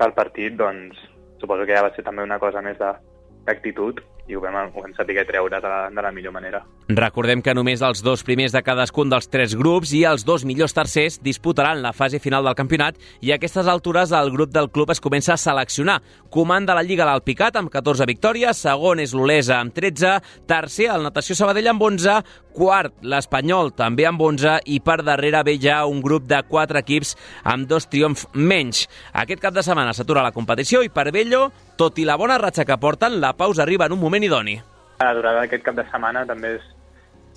[0.00, 0.96] del partit doncs
[1.42, 4.92] suposo que ja va ser també una cosa més d'actitud i ho vam, ho vam
[4.96, 6.62] saber treure de la, de la millor manera.
[6.88, 10.76] Recordem que només els dos primers de cadascun dels tres grups i els dos millors
[10.76, 14.92] tercers disputaran la fase final del campionat i a aquestes altures el grup del club
[14.92, 15.98] es comença a seleccionar.
[16.30, 20.18] Comanda la Lliga l'Alpicat amb 14 victòries, segon és l'Olesa amb 13,
[20.48, 22.18] tercer el Natació Sabadell amb 11,
[22.58, 27.14] quart l'Espanyol també amb 11 i per darrere ve ja un grup de quatre equips
[27.44, 28.86] amb dos triomfs menys.
[29.12, 31.48] Aquest cap de setmana s'atura la competició i per Bello,
[31.78, 34.56] tot i la bona ratxa que porten, la pausa arriba en un moment idoni.
[34.98, 36.64] La durada d'aquest cap de setmana també és,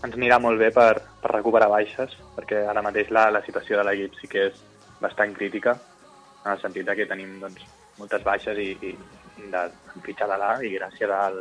[0.01, 3.83] ens anirà molt bé per, per recuperar baixes, perquè ara mateix la, la situació de
[3.85, 4.55] l'equip sí que és
[5.01, 5.75] bastant crítica,
[6.41, 7.67] en el sentit que tenim doncs,
[7.99, 8.95] moltes baixes i, i
[9.51, 9.61] de
[10.01, 11.37] pitjar de l'A i gràcies al,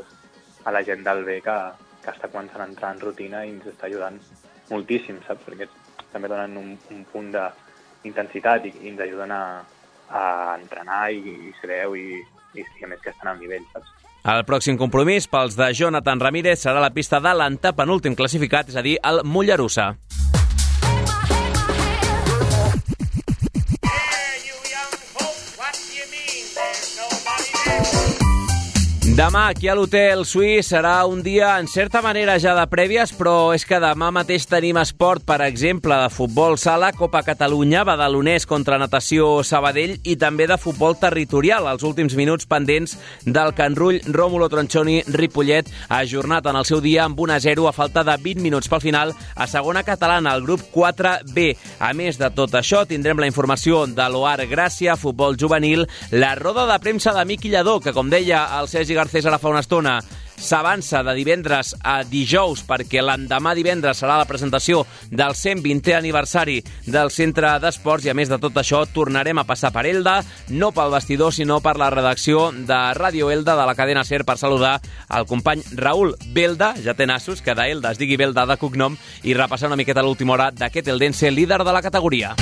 [0.68, 1.56] a la gent del B que,
[2.02, 4.18] que està començant a entrar en rutina i ens està ajudant
[4.68, 5.46] moltíssim, saps?
[5.46, 5.70] Perquè
[6.12, 9.40] també donen un, un punt d'intensitat i, i ens ajuden a,
[10.10, 10.26] a
[10.58, 12.20] entrenar i, i ser i,
[12.54, 13.96] i, i a més que estan al nivell, saps?
[14.30, 18.84] El pròxim compromís pels de Jonathan Ramírez serà la pista de l'antepenúltim classificat, és a
[18.84, 19.94] dir, el Mollerussa.
[29.10, 33.50] Demà aquí a l'Hotel Suís serà un dia en certa manera ja de prèvies, però
[33.56, 38.78] és que demà mateix tenim esport, per exemple, de futbol sala, Copa Catalunya, Badalonès contra
[38.78, 42.94] Natació Sabadell i també de futbol territorial, els últims minuts pendents
[43.26, 48.14] del Canrull Rómulo Tronchoni Ripollet, ajornat en el seu dia amb 1-0 a falta de
[48.14, 51.48] 20 minuts pel final a segona catalana, al grup 4B.
[51.82, 56.68] A més de tot això, tindrem la informació de l'OAR Gràcia, futbol juvenil, la roda
[56.70, 59.96] de premsa de Miqui Lladó, que com deia el Sergi Garcés ara fa una estona,
[60.38, 67.10] s'avança de divendres a dijous perquè l'endemà divendres serà la presentació del 120è aniversari del
[67.10, 70.20] Centre d'Esports i a més de tot això tornarem a passar per Elda,
[70.54, 74.38] no pel vestidor sinó per la redacció de Ràdio Elda de la cadena SER per
[74.38, 74.76] saludar
[75.10, 78.94] el company Raül Belda, ja té nassos, que d'Elda es digui Belda de cognom
[79.26, 82.36] i repassar una miqueta l'última hora d'aquest Eldense líder de la categoria.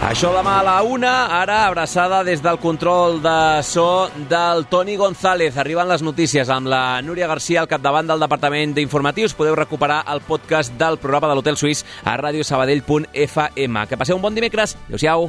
[0.00, 1.10] Això demà a la una,
[1.42, 5.58] ara abraçada des del control de so del Toni González.
[5.60, 9.36] Arriben les notícies amb la Núria Garcia al capdavant del Departament d'Informatius.
[9.36, 13.86] Podeu recuperar el podcast del programa de l'Hotel Suís a radiosabadell.fm.
[13.86, 14.74] Que passeu un bon dimecres.
[14.88, 15.28] Adéu-siau.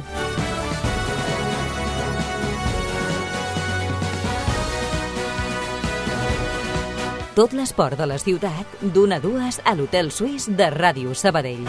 [7.36, 11.68] Tot l'esport de la ciutat, d'una a dues a l'Hotel Suís de Ràdio Sabadell.